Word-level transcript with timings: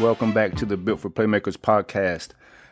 Welcome 0.00 0.32
back 0.32 0.56
to 0.56 0.66
the 0.66 0.76
Built 0.76 0.98
for 0.98 1.08
Playmakers 1.08 1.56
podcast. 1.56 2.30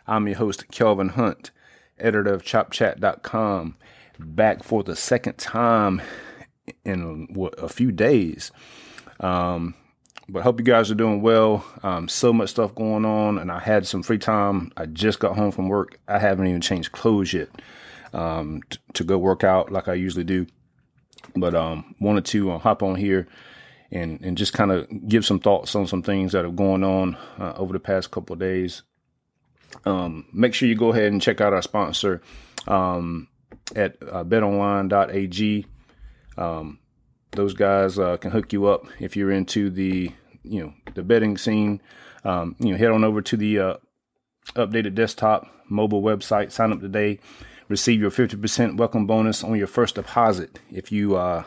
I'm 0.09 0.27
your 0.27 0.39
host, 0.39 0.69
Kelvin 0.73 1.11
Hunt, 1.11 1.53
editor 1.97 2.35
of 2.35 2.43
ChopChat.com, 2.43 3.77
back 4.19 4.65
for 4.65 4.83
the 4.83 4.97
second 4.97 5.39
time 5.39 6.03
in 6.85 7.29
a 7.59 7.69
few 7.69 7.93
days. 7.93 8.51
Um, 9.21 9.77
but 10.29 10.43
hope 10.43 10.59
you 10.59 10.65
guys 10.65 10.91
are 10.91 10.97
doing 10.97 11.23
well. 11.23 11.65
Um, 11.85 12.09
so 12.09 12.33
much 12.33 12.51
stuff 12.51 12.75
going 12.75 13.05
on, 13.05 13.39
and 13.39 13.53
I 13.53 13.61
had 13.61 13.87
some 13.87 14.03
free 14.03 14.19
time. 14.19 14.73
I 14.77 14.87
just 14.87 15.21
got 15.21 15.37
home 15.37 15.53
from 15.53 15.69
work. 15.69 16.01
I 16.09 16.19
haven't 16.19 16.49
even 16.49 16.61
changed 16.61 16.91
clothes 16.91 17.33
yet 17.33 17.51
um, 18.13 18.63
t- 18.69 18.79
to 18.95 19.05
go 19.05 19.17
work 19.17 19.45
out 19.45 19.71
like 19.71 19.87
I 19.87 19.95
usually 19.95 20.25
do. 20.25 20.47
But 21.37 21.55
um, 21.55 21.95
wanted 22.01 22.25
to 22.27 22.51
uh, 22.51 22.59
hop 22.59 22.83
on 22.83 22.97
here 22.97 23.29
and 23.93 24.21
and 24.23 24.37
just 24.37 24.53
kind 24.55 24.73
of 24.73 24.89
give 25.09 25.25
some 25.25 25.39
thoughts 25.39 25.77
on 25.77 25.87
some 25.87 26.03
things 26.03 26.33
that 26.33 26.45
are 26.45 26.51
going 26.51 26.83
on 26.83 27.17
uh, 27.39 27.53
over 27.57 27.73
the 27.73 27.81
past 27.81 28.11
couple 28.11 28.35
days. 28.35 28.83
Um, 29.85 30.27
make 30.33 30.55
sure 30.55 30.69
you 30.69 30.75
go 30.75 30.93
ahead 30.93 31.13
and 31.13 31.23
check 31.23 31.41
out 31.41 31.53
our 31.53 31.63
sponsor 31.63 32.23
um, 32.67 33.29
at 33.77 33.97
uh, 34.03 34.25
betonline.ag. 34.25 35.67
Um, 36.37 36.79
those 37.33 37.55
guys 37.55 37.99
uh, 37.99 38.17
can 38.17 38.31
hook 38.31 38.53
you 38.53 38.67
up 38.67 38.87
if 38.99 39.17
you're 39.17 39.31
into 39.31 39.71
the 39.71 40.11
you 40.43 40.61
know 40.61 40.73
the 40.95 41.03
betting 41.03 41.37
scene. 41.37 41.81
Um, 42.25 42.57
you 42.59 42.73
know, 42.73 42.79
head 42.79 42.91
on 42.91 43.05
over 43.05 43.21
to 43.21 43.37
the 43.37 43.59
uh, 43.59 43.77
updated 44.55 44.95
desktop 44.95 45.47
mobile 45.69 46.03
website. 46.03 46.53
Sign 46.53 46.73
up 46.73 46.81
today. 46.81 47.19
Receive 47.69 48.01
your 48.01 48.11
50% 48.11 48.77
welcome 48.77 49.07
bonus 49.07 49.43
on 49.43 49.57
your 49.57 49.67
first 49.67 49.95
deposit 49.95 50.59
if 50.71 50.93
you 50.93 51.17
uh, 51.17 51.45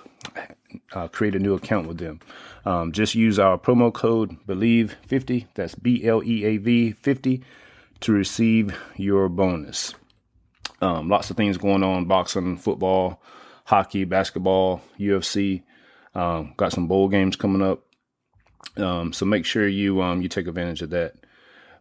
uh, 0.94 1.08
create 1.08 1.36
a 1.36 1.40
new 1.40 1.54
account 1.54 1.88
with 1.88 1.98
them. 1.98 2.20
Um, 2.66 2.92
just 2.92 3.16
use 3.16 3.40
our 3.40 3.58
promo 3.58 3.94
code 3.94 4.38
BLEAV50, 4.48 5.48
that's 5.54 5.76
B 5.76 6.04
L 6.06 6.24
E 6.24 6.44
A 6.46 6.58
V 6.58 6.92
50, 6.92 7.44
to 8.02 8.12
receive 8.12 8.76
your 8.96 9.30
bonus. 9.30 9.94
Um, 10.82 11.10
lots 11.10 11.30
of 11.30 11.38
things 11.38 11.58
going 11.58 11.84
on 11.84 12.06
boxing, 12.06 12.58
football, 12.58 13.22
hockey, 13.66 14.04
basketball, 14.04 14.82
UFC. 15.00 15.64
Um, 16.14 16.54
got 16.58 16.72
some 16.72 16.88
bowl 16.88 17.10
games 17.10 17.36
coming 17.36 17.62
up. 17.62 17.84
Um, 18.78 19.14
so 19.14 19.26
make 19.26 19.46
sure 19.46 19.68
you 19.68 20.02
um, 20.02 20.22
you 20.22 20.30
take 20.30 20.48
advantage 20.48 20.82
of 20.82 20.90
that. 20.92 21.16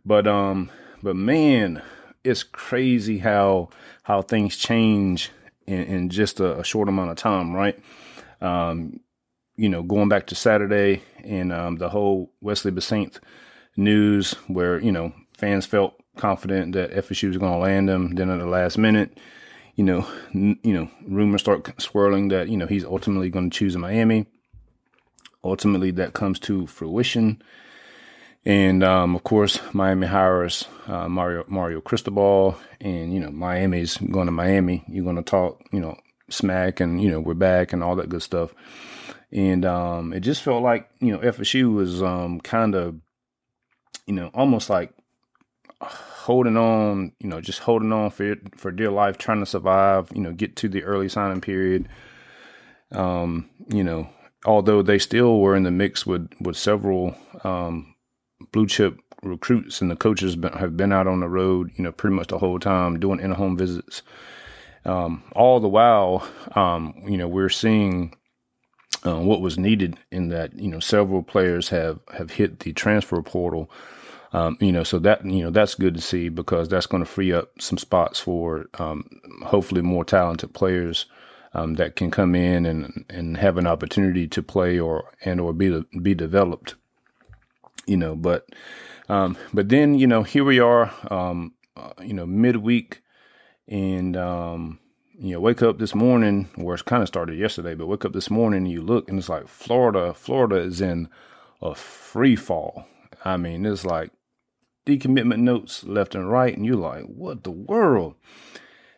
But 0.05 0.27
um, 0.27 0.71
but 1.03 1.17
man, 1.17 1.83
it's 2.25 2.43
crazy 2.43 3.19
how 3.19 3.71
how 4.03 4.23
things 4.23 4.57
change 4.57 5.31
in, 5.67 5.83
in 5.83 6.09
just 6.11 6.41
a, 6.41 6.59
a, 6.59 6.65
short 6.65 6.89
amount 6.89 7.11
of 7.11 7.17
time, 7.17 7.55
right? 7.55 7.79
Um, 8.41 9.01
you 9.57 9.69
know, 9.69 9.83
going 9.83 10.09
back 10.09 10.27
to 10.29 10.35
Saturday 10.35 11.03
and 11.23 11.53
um, 11.53 11.77
the 11.77 11.89
whole 11.89 12.33
Wesley 12.41 12.73
Bissainthe 12.73 13.19
news, 13.77 14.33
where 14.49 14.81
you 14.81 14.93
know 14.93 15.13
fans 15.37 15.67
felt 15.67 15.95
confident 16.17 16.73
that 16.73 16.93
FSU 16.93 17.29
was 17.29 17.39
going 17.39 17.53
to 17.53 17.59
land 17.59 17.89
him. 17.89 18.15
Then 18.15 18.31
at 18.31 18.39
the 18.39 18.47
last 18.47 18.79
minute, 18.79 19.19
you 19.75 19.85
know, 19.85 20.07
n- 20.35 20.59
you 20.63 20.75
know, 20.75 20.91
rumors 21.07 21.43
start 21.43 21.81
swirling 21.81 22.29
that 22.29 22.49
you 22.49 22.57
know 22.57 22.67
he's 22.67 22.85
ultimately 22.85 23.31
going 23.31 23.51
to 23.51 23.57
choose 23.57 23.77
Miami. 23.77 24.27
Ultimately, 25.43 25.91
that 25.93 26.15
comes 26.15 26.39
to 26.41 26.67
fruition, 26.67 27.43
and 28.47 28.83
um, 28.83 29.15
of 29.15 29.25
course, 29.25 29.61
Miami 29.73 30.07
hires 30.07 30.67
uh, 30.87 31.09
Mario 31.09 31.45
Mario 31.49 31.81
Cristobal, 31.81 32.57
and 32.81 33.13
you 33.13 33.21
know, 33.21 33.31
Miami's 33.31 33.97
going 33.99 34.27
to 34.27 34.33
Miami. 34.33 34.85
You're 34.89 35.05
going 35.05 35.17
to 35.17 35.23
talk, 35.23 35.63
you 35.71 35.81
know, 35.81 35.97
smack, 36.35 36.81
and 36.81 37.03
you 37.03 37.11
know, 37.11 37.21
we're 37.21 37.35
back, 37.35 37.73
and 37.73 37.83
all 37.83 37.97
that 37.97 38.09
good 38.09 38.23
stuff 38.23 38.55
and 39.33 39.65
um, 39.65 40.13
it 40.13 40.21
just 40.21 40.43
felt 40.43 40.63
like 40.63 40.89
you 41.01 41.11
know 41.11 41.19
FSU 41.19 41.75
was 41.75 42.01
um, 42.03 42.41
kind 42.41 42.77
of 42.77 42.95
you 44.07 44.15
know 44.15 44.31
almost 44.33 44.71
like 44.71 44.93
holding 46.25 46.57
on, 46.57 47.13
you 47.21 47.29
know, 47.29 47.41
just 47.41 47.59
holding 47.61 47.93
on 47.93 48.11
for 48.11 48.37
for 48.57 48.71
dear 48.71 48.91
life, 48.91 49.19
trying 49.19 49.41
to 49.41 49.47
survive, 49.47 50.09
you 50.15 50.21
know, 50.21 50.33
get 50.33 50.57
to 50.57 50.69
the 50.69 50.83
early 50.85 51.09
signing 51.09 51.41
period. 51.41 51.89
Um, 52.93 53.51
you 53.69 53.85
know, 53.85 54.09
although 54.47 54.83
they 54.83 54.99
still 54.99 55.41
were 55.41 55.57
in 55.57 55.65
the 55.65 55.71
mix 55.71 56.07
with 56.07 56.31
with 56.41 56.57
several 56.57 57.15
um, 57.43 57.95
blue 58.53 58.67
chip 58.67 58.99
recruits, 59.23 59.81
and 59.81 59.91
the 59.91 59.97
coaches 59.97 60.37
have 60.59 60.77
been 60.77 60.93
out 60.93 61.07
on 61.07 61.21
the 61.21 61.29
road, 61.29 61.71
you 61.77 61.85
know, 61.85 61.93
pretty 61.93 62.17
much 62.17 62.29
the 62.29 62.39
whole 62.39 62.59
time 62.59 63.01
doing 63.01 63.21
in 63.21 63.33
home 63.33 63.57
visits. 63.57 64.03
Um, 64.85 65.23
all 65.33 65.61
the 65.61 65.69
while, 65.69 66.27
um, 66.55 66.95
you 67.07 67.17
know, 67.17 67.29
we're 67.29 67.49
seeing 67.49 68.15
uh, 69.07 69.19
what 69.19 69.41
was 69.41 69.59
needed 69.59 69.99
in 70.11 70.29
that 70.29 70.59
you 70.59 70.69
know 70.69 70.81
several 70.81 71.23
players 71.23 71.69
have 71.69 72.01
have 72.17 72.33
hit 72.33 72.61
the 72.61 72.73
transfer 72.73 73.21
portal. 73.23 73.71
Um, 74.33 74.57
you 74.61 74.73
know, 74.73 74.83
so 74.83 74.99
that 75.01 75.25
you 75.25 75.45
know 75.45 75.51
that's 75.51 75.75
good 75.75 75.95
to 75.95 76.01
see 76.01 76.29
because 76.29 76.69
that's 76.69 76.87
going 76.87 77.05
to 77.05 77.09
free 77.09 77.33
up 77.33 77.51
some 77.61 77.79
spots 77.79 78.19
for 78.19 78.67
um, 78.79 79.09
hopefully 79.45 79.83
more 79.83 80.05
talented 80.05 80.55
players 80.55 81.07
um, 81.55 81.75
that 81.75 81.97
can 81.97 82.11
come 82.11 82.35
in 82.35 82.67
and 82.67 83.05
and 83.09 83.37
have 83.37 83.57
an 83.59 83.67
opportunity 83.67 84.27
to 84.27 84.43
play 84.43 84.79
or 84.79 85.13
and 85.25 85.41
or 85.41 85.53
be 85.53 85.85
be 86.03 86.15
developed. 86.15 86.75
You 87.87 87.99
know, 87.99 88.17
but 88.17 88.49
um, 89.09 89.37
but 89.53 89.69
then 89.69 89.95
you 89.99 90.07
know 90.07 90.23
here 90.23 90.45
we 90.45 90.59
are, 90.59 90.93
um, 91.11 91.53
uh, 91.77 91.93
you 92.03 92.15
know, 92.15 92.27
midweek, 92.27 93.03
and 93.69 94.17
um, 94.17 94.79
you 95.19 95.33
know, 95.33 95.41
wake 95.41 95.63
up 95.63 95.79
this 95.79 95.95
morning, 95.95 96.49
where 96.57 96.75
it's 96.75 96.83
kind 96.83 97.03
of 97.03 97.09
started 97.09 97.39
yesterday, 97.39 97.75
but 97.75 97.87
wake 97.87 98.05
up 98.05 98.13
this 98.13 98.31
morning 98.31 98.65
and 98.65 98.71
you 98.71 98.83
look 98.83 99.09
and 99.09 99.19
it's 99.19 99.29
like 99.29 99.49
Florida, 99.49 100.13
Florida 100.15 100.57
is 100.57 100.81
in 100.81 101.09
a 101.63 101.75
free 101.75 102.37
fall. 102.37 102.87
I 103.25 103.37
mean, 103.37 103.65
it's 103.65 103.85
like 103.85 104.11
decommitment 104.87 105.39
notes 105.39 105.85
left 105.85 106.15
and 106.15 106.31
right, 106.31 106.57
and 106.57 106.67
you're 106.67 106.77
like, 106.77 107.05
what 107.05 107.45
the 107.45 107.51
world? 107.51 108.15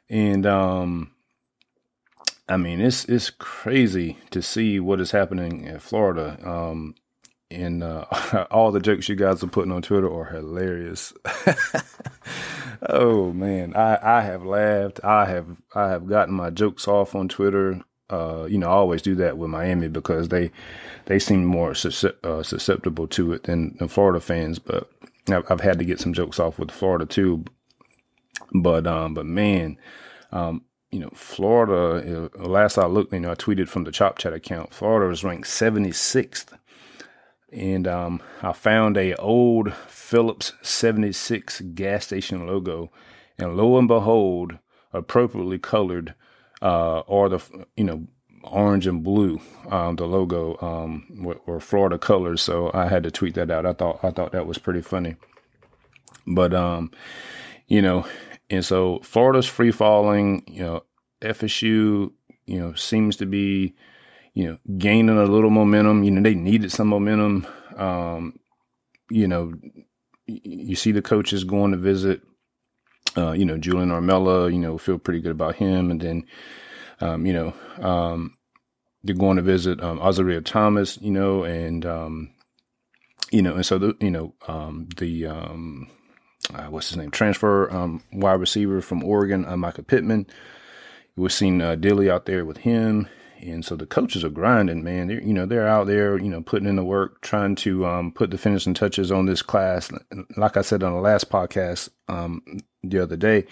And 0.09 0.47
um, 0.47 1.13
I 2.49 2.57
mean, 2.57 2.81
it's 2.81 3.05
it's 3.07 3.31
crazy 3.31 4.19
to 4.31 4.43
see 4.43 4.81
what 4.81 5.01
is 5.01 5.11
happening 5.11 5.65
in 5.65 5.79
Florida. 5.81 6.39
Um, 6.45 6.95
and 7.51 7.83
uh, 7.83 8.05
all 8.51 8.73
the 8.73 8.81
jokes 8.81 9.09
you 9.09 9.17
guys 9.17 9.43
are 9.43 9.49
putting 9.49 9.73
on 9.73 9.83
Twitter 9.83 10.13
are 10.13 10.25
hilarious. 10.25 11.13
oh 12.89 13.33
man, 13.33 13.75
I 13.75 13.99
I 14.03 14.21
have 14.23 14.45
laughed. 14.45 15.01
I 15.05 15.27
have 15.27 15.47
I 15.75 15.89
have 15.89 16.07
gotten 16.07 16.35
my 16.35 16.51
jokes 16.51 16.89
off 16.89 17.15
on 17.15 17.29
Twitter. 17.29 17.81
Uh, 18.09 18.47
you 18.49 18.59
know, 18.59 18.69
I 18.69 18.73
always 18.73 19.03
do 19.03 19.17
that 19.17 19.37
with 19.37 19.51
Miami 19.51 19.89
because 19.89 20.29
they 20.29 20.51
they 21.07 21.19
seem 21.19 21.45
more 21.45 21.71
uh, 21.71 22.43
susceptible 22.43 23.09
to 23.09 23.33
it 23.33 23.45
than, 23.45 23.77
Florida 23.89 24.21
fans. 24.21 24.59
But 24.59 24.91
I've, 25.29 25.45
I've, 25.51 25.61
had 25.61 25.79
to 25.81 25.85
get 25.85 25.99
some 25.99 26.13
jokes 26.13 26.39
off 26.39 26.59
with 26.59 26.71
Florida 26.71 27.07
too. 27.07 27.45
But 28.53 28.87
um, 28.87 29.15
but 29.15 29.27
man, 29.27 29.77
um, 30.31 30.63
you 30.93 31.01
know, 31.01 31.11
Florida. 31.15 32.31
Uh, 32.39 32.47
last 32.47 32.79
I 32.79 32.87
looked, 32.87 33.13
you 33.13 33.21
know, 33.21 33.33
I 33.33 33.35
tweeted 33.35 33.69
from 33.69 33.85
the 33.85 33.93
Chop 33.93 34.19
Chat 34.19 34.33
account. 34.33 34.73
Florida 34.73 35.11
is 35.13 35.25
ranked 35.25 35.49
76th 35.49 36.57
and 37.57 37.89
um, 37.89 38.23
I 38.43 38.53
found 38.53 38.99
a 38.99 39.15
old 39.17 39.73
Phillips 39.73 40.53
76 40.61 41.63
gas 41.75 42.05
station 42.05 42.47
logo, 42.47 42.93
and 43.39 43.57
lo 43.57 43.79
and 43.79 43.89
behold, 43.89 44.59
appropriately 44.93 45.59
colored 45.59 46.15
uh, 46.61 47.01
or 47.01 47.31
the 47.31 47.41
you 47.77 47.85
know 47.85 48.07
orange 48.43 48.87
and 48.87 49.03
blue 49.03 49.41
um, 49.71 49.97
the 49.97 50.07
logo 50.07 50.57
um, 50.61 51.05
were, 51.19 51.41
were, 51.47 51.59
Florida 51.59 51.99
colors, 51.99 52.43
so 52.43 52.71
I 52.75 52.87
had 52.87 53.03
to 53.05 53.11
tweet 53.11 53.35
that 53.35 53.51
out. 53.51 53.65
I 53.65 53.73
thought 53.73 54.01
I 54.05 54.11
thought 54.11 54.33
that 54.33 54.47
was 54.47 54.59
pretty 54.59 54.83
funny, 54.83 55.17
but 56.27 56.53
um, 56.53 56.91
you 57.69 57.81
know, 57.81 58.07
and 58.51 58.65
so 58.65 59.01
Florida's 59.03 59.47
free 59.47 59.73
falling. 59.73 60.45
You 60.47 60.63
know, 60.63 60.83
FSU 61.23 62.13
you 62.45 62.61
know 62.61 62.75
seems 62.75 63.17
to 63.17 63.27
be 63.27 63.75
you 64.37 64.47
know, 64.47 64.59
gaining 64.77 65.17
a 65.17 65.25
little 65.25 65.49
momentum. 65.49 66.05
You 66.05 66.11
know, 66.11 66.21
they 66.21 66.35
needed 66.35 66.71
some 66.71 66.89
momentum. 66.89 67.47
Um, 67.75 68.39
you 69.11 69.27
know, 69.27 69.55
you 70.27 70.77
see 70.77 70.93
the 70.93 71.01
coaches 71.01 71.43
going 71.43 71.73
to 71.73 71.79
visit. 71.79 72.21
Uh, 73.17 73.33
you 73.33 73.47
know, 73.47 73.57
Julian 73.57 73.89
Armella, 73.89 74.53
you 74.53 74.59
know, 74.59 74.77
feel 74.77 74.99
pretty 74.99 75.21
good 75.21 75.31
about 75.31 75.57
him. 75.57 75.91
And 75.91 75.99
then, 76.03 76.27
um, 77.01 77.25
you 77.25 77.33
know, 77.33 77.55
um, 77.83 78.37
they're 79.03 79.17
going 79.17 79.39
to 79.39 79.43
visit 79.43 79.83
um, 79.83 79.99
Azareye'h 80.01 80.45
Thomas, 80.45 80.99
you 81.01 81.13
know, 81.13 81.45
and 81.45 81.87
um, 81.87 82.31
you 83.33 83.41
know, 83.41 83.55
and 83.55 83.65
so 83.65 83.79
the 83.79 83.97
you 84.01 84.11
know 84.11 84.35
um, 84.49 84.89
the 84.99 85.29
um, 85.29 85.89
uh, 86.53 86.67
what's 86.67 86.91
his 86.91 86.99
name 86.99 87.11
transfer 87.11 87.75
um, 87.75 88.03
wide 88.13 88.35
receiver 88.35 88.83
from 88.83 89.03
Oregon, 89.03 89.47
uh, 89.47 89.55
Mycah 89.55 89.87
Pittman. 89.87 90.27
We've 91.17 91.33
seen 91.33 91.63
uh, 91.63 91.77
Dilly 91.77 92.11
out 92.11 92.27
there 92.27 92.45
with 92.45 92.59
him, 92.59 93.09
and 93.41 93.65
so 93.65 93.77
the 93.77 93.87
coaches 93.87 94.25
are 94.25 94.31
grinding, 94.31 94.83
man. 94.83 95.09
They're 95.09 95.23
you 95.23 95.33
know 95.33 95.47
they're 95.47 95.69
out 95.69 95.87
there, 95.87 96.19
you 96.19 96.29
know, 96.29 96.43
putting 96.43 96.69
in 96.69 96.77
the 96.77 96.85
work, 96.85 97.21
trying 97.23 97.55
to 97.57 97.87
um, 97.87 98.13
put 98.13 98.31
the 98.31 98.39
finishing 98.39 98.75
touches 98.75 99.13
on 99.13 99.27
this 99.27 99.43
class. 99.43 99.91
Like 100.37 100.57
I 100.57 100.63
said 100.63 100.83
on 100.83 100.93
the 100.93 101.01
last 101.01 101.31
podcast 101.31 101.89
um, 102.09 102.43
the 102.83 103.01
other 103.01 103.17
day, 103.17 103.47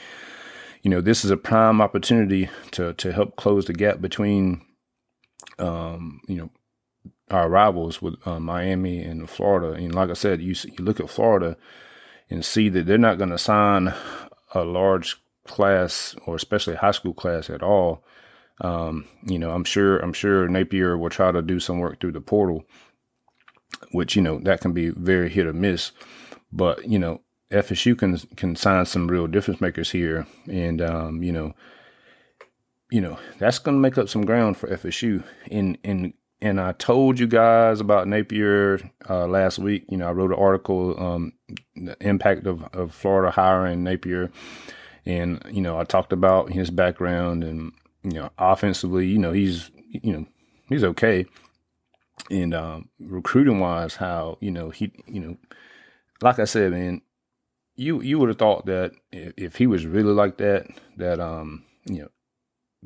you 0.83 0.91
know, 0.91 1.01
this 1.01 1.25
is 1.25 1.31
a 1.31 1.37
prime 1.37 1.81
opportunity 1.81 2.49
to 2.73 2.95
to 2.95 3.13
help 3.13 3.37
close 3.37 3.67
the 3.67 3.73
gap 3.73 4.01
between 4.01 4.61
um, 5.59 6.21
you 6.29 6.37
know, 6.37 6.51
our 7.31 7.49
rivals 7.49 8.03
with 8.03 8.15
uh, 8.27 8.41
Miami 8.41 9.03
and 9.03 9.29
Florida. 9.29 9.73
And 9.75 9.95
like 9.95 10.11
I 10.11 10.15
said, 10.15 10.41
you 10.41 10.55
you 10.65 10.85
look 10.85 11.01
at 11.01 11.11
Florida 11.11 11.57
and 12.31 12.45
see 12.45 12.69
that 12.71 12.87
they're 12.87 12.99
not 12.99 13.19
going 13.19 13.31
to 13.31 13.39
sign 13.39 13.95
a 14.55 14.65
large 14.65 15.17
class 15.47 16.17
or 16.27 16.37
especially 16.37 16.75
high 16.75 16.91
school 16.91 17.15
class 17.15 17.51
at 17.51 17.63
all. 17.63 18.05
Um, 18.61 19.07
you 19.25 19.39
know, 19.39 19.51
I'm 19.51 19.65
sure 19.65 19.99
I'm 19.99 20.13
sure 20.13 20.49
Napier 20.49 20.97
will 20.97 21.11
try 21.11 21.33
to 21.33 21.43
do 21.43 21.59
some 21.59 21.79
work 21.81 22.01
through 22.01 22.13
the 22.13 22.21
portal, 22.21 22.65
which 23.91 24.17
you 24.17 24.23
know 24.23 24.39
that 24.41 24.61
can 24.61 24.73
be 24.73 24.91
very 24.91 25.29
hit 25.29 25.47
or 25.47 25.53
miss. 25.53 25.93
But 26.53 26.89
you 26.89 26.99
know, 26.99 27.21
FSU 27.51 27.99
can 27.99 28.17
can 28.37 28.57
sign 28.57 28.87
some 28.87 29.09
real 29.09 29.27
difference 29.27 29.61
makers 29.61 29.91
here, 29.91 30.27
and 30.47 30.81
um, 30.81 31.23
you 31.23 31.33
know, 31.33 31.55
you 32.91 33.01
know, 33.01 33.19
that's 33.39 33.59
going 33.59 33.77
to 33.77 33.81
make 33.81 33.99
up 33.99 34.09
some 34.09 34.25
ground 34.25 34.57
for 34.57 34.69
FSU. 34.69 35.25
And 35.51 35.77
and 35.83 36.13
and 36.41 36.61
I 36.61 36.73
told 36.73 37.19
you 37.19 37.27
guys 37.27 37.81
about 37.81 38.07
Napier 38.07 38.81
uh, 39.09 39.27
last 39.27 39.59
week. 39.59 39.85
You 39.89 39.97
know, 39.97 40.09
I 40.09 40.13
wrote 40.13 40.31
an 40.31 40.39
article, 40.39 40.95
um, 41.03 41.33
the 41.75 41.97
impact 42.01 42.47
of, 42.47 42.63
of 42.73 42.95
Florida 42.95 43.31
hiring 43.33 43.83
Napier, 43.83 44.31
and 45.05 45.43
you 45.51 45.61
know, 45.61 45.79
I 45.79 45.85
talked 45.85 46.13
about 46.13 46.51
his 46.53 46.71
background 46.71 47.43
and 47.43 47.73
you 48.05 48.13
know, 48.13 48.31
offensively, 48.39 49.07
you 49.07 49.19
know, 49.19 49.33
he's 49.33 49.71
you 49.91 50.13
know 50.13 50.27
he's 50.69 50.85
okay, 50.85 51.27
and 52.31 52.55
um, 52.55 52.89
recruiting 53.01 53.61
wise, 53.61 53.97
how 53.97 54.39
you 54.41 54.51
know 54.51 54.71
he 54.71 54.93
you 55.07 55.21
know, 55.21 55.37
like 56.21 56.39
I 56.39 56.45
said, 56.45 56.73
man, 56.73 57.01
you 57.77 58.01
you 58.03 58.19
would 58.19 58.29
have 58.29 58.39
thought 58.39 58.67
that 58.67 58.93
if, 59.11 59.57
he 59.57 59.67
was 59.67 59.87
really 59.87 60.13
like 60.13 60.37
that, 60.39 60.67
that 60.99 61.19
um 61.19 61.65
you 61.87 62.03
know 62.03 62.09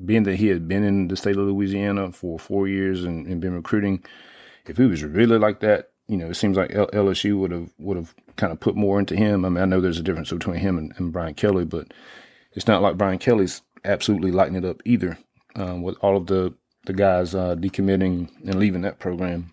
being 0.05 0.23
that 0.23 0.37
he 0.37 0.47
had 0.47 0.69
been 0.69 0.85
in 0.85 1.09
the 1.09 1.17
state 1.17 1.37
of 1.37 1.43
Louisiana 1.43 2.13
for 2.13 2.39
four 2.39 2.69
years 2.69 3.05
and, 3.05 3.27
and 3.27 3.41
been 3.41 3.55
recruiting, 3.55 4.05
if 4.67 4.77
he 4.77 4.85
was 4.85 5.03
really 5.03 5.39
like 5.39 5.59
that, 5.61 5.91
you 6.07 6.17
know, 6.17 6.31
it 6.31 6.35
seems 6.35 6.57
like 6.57 6.71
LSU 6.71 7.37
would 7.39 7.51
have 7.51 7.71
would 7.79 7.97
have 7.97 8.15
kind 8.37 8.53
of 8.53 8.61
put 8.61 8.77
more 8.77 8.99
into 8.99 9.17
him. 9.17 9.45
I 9.45 9.49
mean, 9.49 9.63
I 9.63 9.67
know 9.67 9.81
there's 9.81 9.99
a 9.99 10.05
difference 10.05 10.31
between 10.31 10.61
him 10.61 10.79
and, 10.79 10.93
and 10.97 11.13
Brian 11.13 11.35
Kelly, 11.35 11.65
but 11.65 11.93
it's 12.53 12.67
not 12.67 12.83
like 12.83 12.97
Brian 12.97 13.19
Kelly's 13.19 13.63
absolutely 13.85 14.31
lighten 14.31 14.57
it 14.57 14.65
up 14.65 14.81
either. 14.85 15.19
Um, 15.57 15.83
with 15.83 15.97
all 16.03 16.17
of 16.17 16.27
the 16.27 16.55
the 16.85 16.93
guys 16.93 17.35
uh, 17.35 17.57
decommitting 17.57 18.31
and 18.45 18.55
leaving 18.57 18.83
that 18.83 18.99
program, 18.99 19.51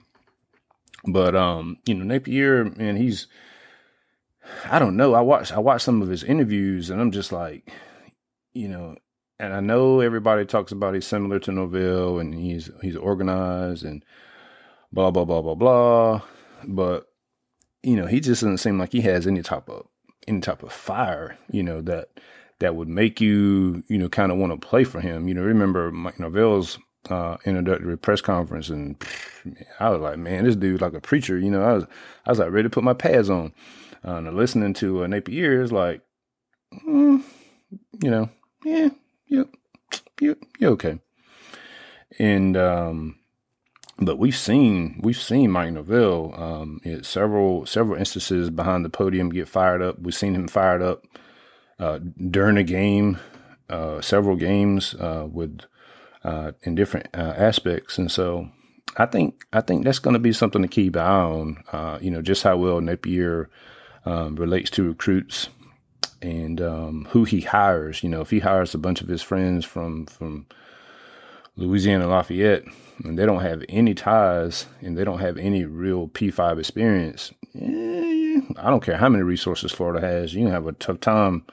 but 1.08 1.36
um, 1.36 1.78
you 1.86 1.94
know, 1.94 2.04
Napier, 2.04 2.62
and 2.62 2.98
he's 2.98 3.28
I 4.70 4.80
don't 4.80 4.98
know. 4.98 5.14
I 5.14 5.22
watched 5.22 5.54
I 5.54 5.60
watched 5.60 5.86
some 5.86 6.02
of 6.02 6.10
his 6.10 6.24
interviews, 6.24 6.90
and 6.90 7.02
I'm 7.02 7.12
just 7.12 7.32
like, 7.32 7.72
you 8.54 8.68
know, 8.68 8.96
and 9.40 9.54
I 9.54 9.60
know 9.60 10.00
everybody 10.00 10.46
talks 10.46 10.72
about 10.72 10.94
he's 10.94 11.08
similar 11.08 11.40
to 11.40 11.52
Norvell, 11.52 12.20
and 12.20 12.34
he's 12.34 12.70
he's 12.82 12.96
organized 12.96 13.84
and 13.84 14.04
blah 14.92 15.12
blah 15.12 15.26
blah 15.26 15.42
blah 15.42 15.56
blah. 15.56 16.22
But 16.68 17.08
you 17.84 17.96
know, 17.96 18.08
he 18.08 18.20
just 18.20 18.42
doesn't 18.42 18.58
seem 18.58 18.80
like 18.80 18.92
he 18.92 19.02
has 19.02 19.28
any 19.28 19.42
type 19.42 19.70
of 19.70 19.88
any 20.28 20.42
type 20.42 20.64
of 20.64 20.72
fire, 20.72 21.38
you 21.52 21.64
know, 21.64 21.82
that 21.82 22.10
that 22.60 22.76
would 22.76 22.88
make 22.88 23.20
you, 23.20 23.84
you 23.88 23.98
know, 23.98 24.10
kind 24.10 24.32
of 24.32 24.38
want 24.38 24.54
to 24.54 24.68
play 24.68 24.84
for 24.84 25.02
him. 25.02 25.28
You 25.28 25.34
know, 25.34 25.42
remember 25.42 25.92
Mike 25.92 26.20
Norvell's 26.20 26.78
uh, 27.10 27.38
introductory 27.46 27.98
press 27.98 28.22
conference, 28.22 28.70
and 28.70 29.02
I 29.80 29.90
was 29.90 30.02
like, 30.02 30.18
man, 30.18 30.46
this 30.46 30.56
dude's 30.56 30.82
like 30.82 30.94
a 30.94 31.02
preacher. 31.02 31.38
You 31.38 31.52
know, 31.52 31.64
I 31.64 31.74
was 31.74 31.86
I 32.26 32.32
was 32.32 32.40
like 32.40 32.52
ready 32.52 32.64
to 32.64 32.70
put 32.70 32.84
my 32.84 32.94
pads 32.94 33.30
on. 33.30 33.54
Uh, 34.08 34.18
and 34.18 34.38
listening 34.38 34.74
to 34.76 35.04
uh, 35.04 35.08
Napier 35.08 35.64
is 35.64 35.72
like, 35.72 36.02
mm, 36.88 37.24
you 38.04 38.12
know, 38.12 38.30
yeah, 38.64 38.90
yep, 39.28 39.50
yep, 40.22 40.38
you're 40.60 40.72
okay. 40.72 41.00
And 42.20 42.56
um, 42.56 43.20
but 43.98 44.20
we've 44.20 44.38
seen 44.38 45.00
we've 45.02 45.20
seen 45.20 45.52
Mike 45.52 45.74
Norvell 45.74 46.34
um, 46.36 46.82
several 47.02 47.66
several 47.66 47.98
instances 47.98 48.50
behind 48.50 48.86
the 48.86 48.90
podium 48.90 49.30
get 49.30 49.48
fired 49.48 49.82
up. 49.82 50.00
We've 50.00 50.14
seen 50.14 50.36
him 50.36 50.48
fired 50.48 50.82
up 50.82 51.06
uh, 51.80 52.00
during 52.30 52.58
a 52.58 52.64
game, 52.64 53.20
uh, 53.70 54.02
several 54.02 54.36
games 54.36 54.96
uh, 54.96 55.28
with 55.30 55.62
uh, 56.24 56.52
in 56.64 56.76
different 56.76 57.08
uh, 57.14 57.34
aspects, 57.38 57.98
and 57.98 58.12
so 58.12 58.50
I 58.98 59.06
think 59.06 59.46
I 59.54 59.62
think 59.62 59.84
that's 59.84 60.00
going 60.00 60.14
to 60.14 60.20
be 60.20 60.34
something 60.34 60.62
to 60.62 60.68
keep 60.68 60.96
an 60.96 61.02
eye 61.02 61.22
on. 61.76 62.00
You 62.02 62.12
know, 62.12 62.22
just 62.22 62.44
how 62.44 62.58
well 62.58 62.82
Napier 62.82 63.50
um, 64.06 64.36
relates 64.36 64.70
to 64.72 64.88
recruits 64.88 65.50
and 66.22 66.62
um, 66.62 67.08
who 67.12 67.24
he 67.24 67.42
hires. 67.42 68.04
You 68.04 68.10
know, 68.10 68.22
if 68.22 68.30
he 68.30 68.40
hires 68.40 68.74
a 68.74 68.80
bunch 68.80 69.02
of 69.02 69.08
his 69.08 69.22
friends 69.22 69.66
from 69.66 70.06
from 70.06 70.48
Louisiana 71.56 72.08
Lafayette 72.08 72.64
and 73.04 73.18
they 73.18 73.26
don't 73.26 73.42
have 73.42 73.64
any 73.70 73.94
ties 73.94 74.66
and 74.82 74.98
they 74.98 75.04
don't 75.04 75.20
have 75.20 75.38
any 75.38 75.66
real 75.66 76.08
P5 76.08 76.60
experience, 76.60 77.32
eh, 77.60 78.42
I 78.58 78.70
don't 78.70 78.84
care 78.84 78.98
how 78.98 79.10
many 79.10 79.24
resources 79.24 79.72
Florida 79.72 80.06
has. 80.06 80.34
You 80.34 80.44
can 80.44 80.52
have 80.52 80.68
a 80.68 80.74
tough 80.74 81.00
time. 81.00 81.46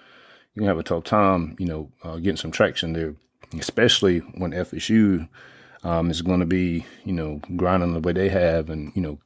You 0.54 0.60
can 0.60 0.68
have 0.68 0.78
a 0.78 0.82
tough 0.82 1.04
time, 1.04 1.56
you 1.58 1.66
know, 1.66 1.90
uh, 2.02 2.16
getting 2.16 2.36
some 2.36 2.50
traction 2.50 2.92
there, 2.92 3.14
especially 3.58 4.18
when 4.18 4.52
FSU 4.52 5.28
um, 5.82 6.10
is 6.10 6.22
going 6.22 6.40
to 6.40 6.46
be, 6.46 6.84
you 7.04 7.12
know, 7.12 7.40
grinding 7.56 7.94
the 7.94 8.00
way 8.00 8.12
they 8.12 8.28
have 8.28 8.70
and, 8.70 8.94
you 8.94 9.02
know, 9.02 9.18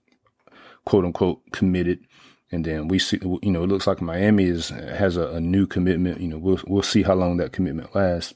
quote 0.84 1.04
unquote 1.04 1.40
committed 1.52 1.98
and 2.52 2.64
then 2.64 2.88
we 2.88 2.98
see, 2.98 3.18
you 3.22 3.50
know, 3.50 3.64
it 3.64 3.68
looks 3.68 3.86
like 3.86 4.00
Miami 4.00 4.44
is 4.44 4.68
has 4.68 5.16
a, 5.16 5.28
a 5.30 5.40
new 5.40 5.66
commitment. 5.66 6.20
You 6.20 6.28
know, 6.28 6.38
we'll 6.38 6.60
we'll 6.66 6.82
see 6.82 7.02
how 7.02 7.14
long 7.14 7.38
that 7.38 7.52
commitment 7.52 7.94
lasts. 7.94 8.34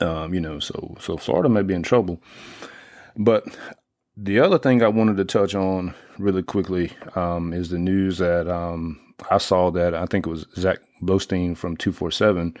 Um, 0.00 0.32
you 0.32 0.40
know, 0.40 0.60
so 0.60 0.96
so 1.00 1.16
Florida 1.16 1.48
may 1.48 1.62
be 1.62 1.74
in 1.74 1.82
trouble. 1.82 2.22
But 3.16 3.44
the 4.16 4.38
other 4.38 4.58
thing 4.58 4.82
I 4.82 4.88
wanted 4.88 5.16
to 5.16 5.24
touch 5.24 5.54
on 5.56 5.94
really 6.18 6.44
quickly 6.44 6.92
um, 7.16 7.52
is 7.52 7.70
the 7.70 7.78
news 7.78 8.18
that 8.18 8.48
um, 8.48 9.00
I 9.30 9.38
saw 9.38 9.72
that 9.72 9.94
I 9.94 10.06
think 10.06 10.26
it 10.26 10.30
was 10.30 10.46
Zach 10.54 10.78
Blostein 11.02 11.56
from 11.56 11.76
two 11.76 11.92
four 11.92 12.10
seven 12.10 12.54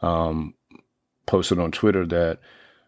um, 0.00 0.54
posted 1.26 1.58
on 1.58 1.72
Twitter 1.72 2.06
that 2.06 2.38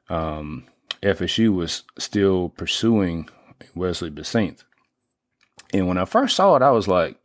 um, 0.08 0.64
FSU 1.02 1.54
was 1.54 1.84
still 1.98 2.50
pursuing 2.50 3.28
Wesley 3.74 4.10
Bissainthe. 4.10 4.64
And 5.72 5.88
when 5.88 5.98
I 5.98 6.04
first 6.04 6.36
saw 6.36 6.56
it, 6.56 6.62
I 6.62 6.70
was 6.70 6.88
like, 6.88 7.16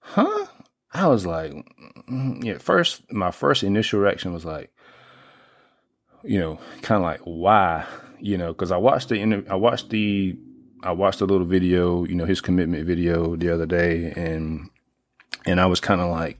huh? 0.00 0.46
I 0.92 1.06
was 1.06 1.26
like, 1.26 1.52
mm, 2.10 2.42
yeah, 2.42 2.58
first, 2.58 3.10
my 3.12 3.30
first 3.30 3.62
initial 3.62 4.00
reaction 4.00 4.32
was 4.32 4.44
like, 4.44 4.70
you 6.22 6.38
know, 6.38 6.58
kind 6.82 6.96
of 6.96 7.02
like, 7.02 7.20
why? 7.24 7.86
You 8.20 8.38
know, 8.38 8.52
because 8.52 8.72
I 8.72 8.76
watched 8.76 9.08
the, 9.08 9.44
I 9.48 9.54
watched 9.54 9.90
the, 9.90 10.36
I 10.82 10.92
watched 10.92 11.20
a 11.20 11.26
little 11.26 11.46
video, 11.46 12.04
you 12.04 12.14
know, 12.14 12.24
his 12.24 12.40
commitment 12.40 12.86
video 12.86 13.36
the 13.36 13.52
other 13.52 13.66
day, 13.66 14.12
and 14.16 14.70
and 15.44 15.60
I 15.60 15.66
was 15.66 15.80
kind 15.80 16.00
of 16.00 16.10
like, 16.10 16.38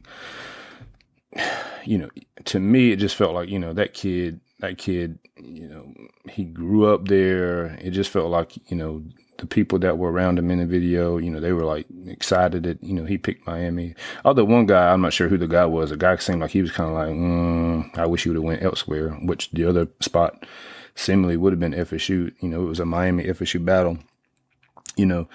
you 1.89 1.97
know, 1.97 2.11
to 2.45 2.61
me, 2.61 2.93
it 2.93 2.97
just 2.97 3.17
felt 3.17 3.33
like, 3.33 3.49
you 3.49 3.59
know, 3.59 3.73
that 3.73 3.95
kid, 3.95 4.41
that 4.59 4.77
kid, 4.77 5.19
you 5.39 5.67
know, 5.67 5.91
he 6.29 6.45
grew 6.45 6.93
up 6.93 7.09
there. 7.09 7.79
It 7.81 7.93
just 7.93 8.11
felt 8.11 8.31
like, 8.31 8.59
you 8.71 8.77
know, 8.77 9.03
the 9.39 9.47
people 9.47 9.79
that 9.79 9.97
were 9.97 10.13
around 10.13 10.39
him 10.39 10.51
in 10.51 10.59
the 10.59 10.67
video, 10.67 11.17
you 11.17 11.31
know, 11.31 11.41
they 11.41 11.53
were 11.53 11.65
like 11.65 11.87
excited 12.07 12.65
that, 12.65 12.83
you 12.85 12.93
know, 12.93 13.07
he 13.07 13.17
picked 13.17 13.47
Miami. 13.47 13.95
Although 14.27 14.45
one 14.45 14.67
guy, 14.67 14.93
I'm 14.93 15.01
not 15.01 15.15
sure 15.15 15.29
who 15.29 15.39
the 15.39 15.49
guy 15.49 15.65
was. 15.65 15.89
The 15.89 15.97
guy 15.97 16.15
seemed 16.17 16.43
like 16.43 16.51
he 16.51 16.61
was 16.61 16.73
kind 16.73 16.91
of 16.91 16.95
like, 16.95 17.09
mm, 17.09 17.99
I 17.99 18.05
wish 18.05 18.25
he 18.25 18.29
would 18.29 18.37
have 18.37 18.45
went 18.45 18.63
elsewhere, 18.63 19.09
which 19.23 19.51
the 19.53 19.65
other 19.65 19.89
spot 20.01 20.45
seemingly 20.95 21.39
would 21.39 21.55
have 21.55 21.61
been 21.61 21.73
FSU. 21.73 22.35
You 22.43 22.49
know, 22.51 22.65
it 22.65 22.69
was 22.69 22.81
a 22.81 22.85
Miami 22.85 23.25
FSU 23.25 23.65
battle, 23.65 23.97
you 24.97 25.07
know. 25.07 25.27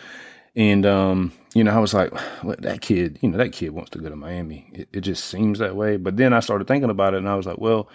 And, 0.55 0.85
um, 0.85 1.33
you 1.55 1.63
know, 1.63 1.71
I 1.71 1.79
was 1.79 1.93
like, 1.93 2.13
well, 2.43 2.55
that 2.59 2.81
kid, 2.81 3.19
you 3.21 3.29
know, 3.29 3.37
that 3.37 3.53
kid 3.53 3.71
wants 3.71 3.91
to 3.91 3.99
go 3.99 4.09
to 4.09 4.15
Miami. 4.15 4.69
It, 4.73 4.89
it 4.93 5.01
just 5.01 5.25
seems 5.25 5.59
that 5.59 5.75
way. 5.75 5.97
But 5.97 6.17
then 6.17 6.33
I 6.33 6.41
started 6.41 6.67
thinking 6.67 6.91
about 6.91 7.13
it 7.15 7.17
and 7.17 7.29
I 7.29 7.35
was 7.35 7.45
like, 7.45 7.57
well, 7.57 7.89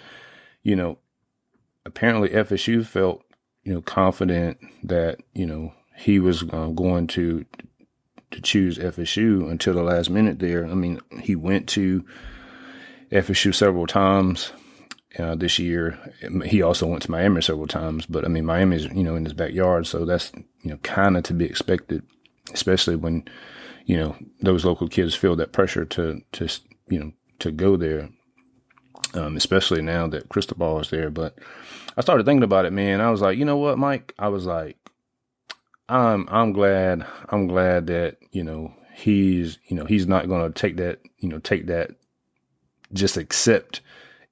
you 0.63 0.75
know, 0.75 0.97
apparently 1.85 2.29
FSU 2.29 2.85
felt, 2.85 3.23
you 3.63 3.73
know, 3.73 3.81
confident 3.81 4.57
that, 4.83 5.19
you 5.33 5.45
know, 5.45 5.73
he 5.95 6.19
was 6.19 6.43
uh, 6.51 6.67
going 6.67 7.07
to 7.07 7.45
to 8.31 8.41
choose 8.41 8.77
FSU 8.77 9.49
until 9.49 9.73
the 9.73 9.83
last 9.83 10.09
minute 10.09 10.39
there. 10.39 10.65
I 10.65 10.75
mean, 10.75 10.99
he 11.19 11.35
went 11.35 11.67
to 11.69 12.05
FSU 13.11 13.53
several 13.55 13.87
times 13.87 14.51
uh, 15.17 15.35
this 15.35 15.57
year. 15.57 15.97
He 16.45 16.61
also 16.61 16.85
went 16.85 17.01
to 17.03 17.11
Miami 17.11 17.41
several 17.41 17.67
times, 17.67 18.05
but 18.05 18.25
I 18.25 18.27
mean, 18.27 18.45
Miami's, 18.45 18.85
you 18.85 19.03
know, 19.03 19.15
in 19.15 19.23
his 19.23 19.33
backyard. 19.33 19.87
So 19.87 20.05
that's, 20.05 20.31
you 20.61 20.69
know, 20.71 20.77
kind 20.77 21.17
of 21.17 21.23
to 21.23 21.33
be 21.33 21.45
expected, 21.45 22.03
especially 22.53 22.95
when, 22.95 23.25
you 23.85 23.97
know, 23.97 24.15
those 24.41 24.65
local 24.65 24.87
kids 24.87 25.15
feel 25.15 25.35
that 25.35 25.51
pressure 25.51 25.85
to, 25.85 26.21
to, 26.33 26.47
you 26.87 26.99
know, 26.99 27.11
to 27.39 27.51
go 27.51 27.77
there. 27.77 28.09
Um, 29.15 29.37
especially 29.37 29.81
now 29.81 30.05
that 30.07 30.29
Cristobal 30.29 30.79
is 30.79 30.91
there. 30.91 31.09
But 31.09 31.35
I 31.97 32.01
started 32.01 32.25
thinking 32.25 32.43
about 32.43 32.65
it, 32.65 32.73
man. 32.73 33.01
I 33.01 33.09
was 33.09 33.21
like, 33.21 33.39
you 33.39 33.45
know 33.45 33.57
what, 33.57 33.79
Mike? 33.79 34.13
I 34.19 34.27
was 34.27 34.45
like, 34.45 34.77
I'm, 35.87 36.27
I'm 36.29 36.53
glad, 36.53 37.05
I'm 37.29 37.47
glad 37.47 37.87
that, 37.87 38.17
you 38.31 38.43
know, 38.43 38.71
he's, 38.93 39.57
you 39.67 39.75
know, 39.75 39.85
he's 39.85 40.05
not 40.05 40.27
going 40.27 40.51
to 40.51 40.59
take 40.59 40.77
that, 40.77 40.99
you 41.17 41.27
know, 41.27 41.39
take 41.39 41.65
that, 41.67 41.91
just 42.93 43.17
accept, 43.17 43.81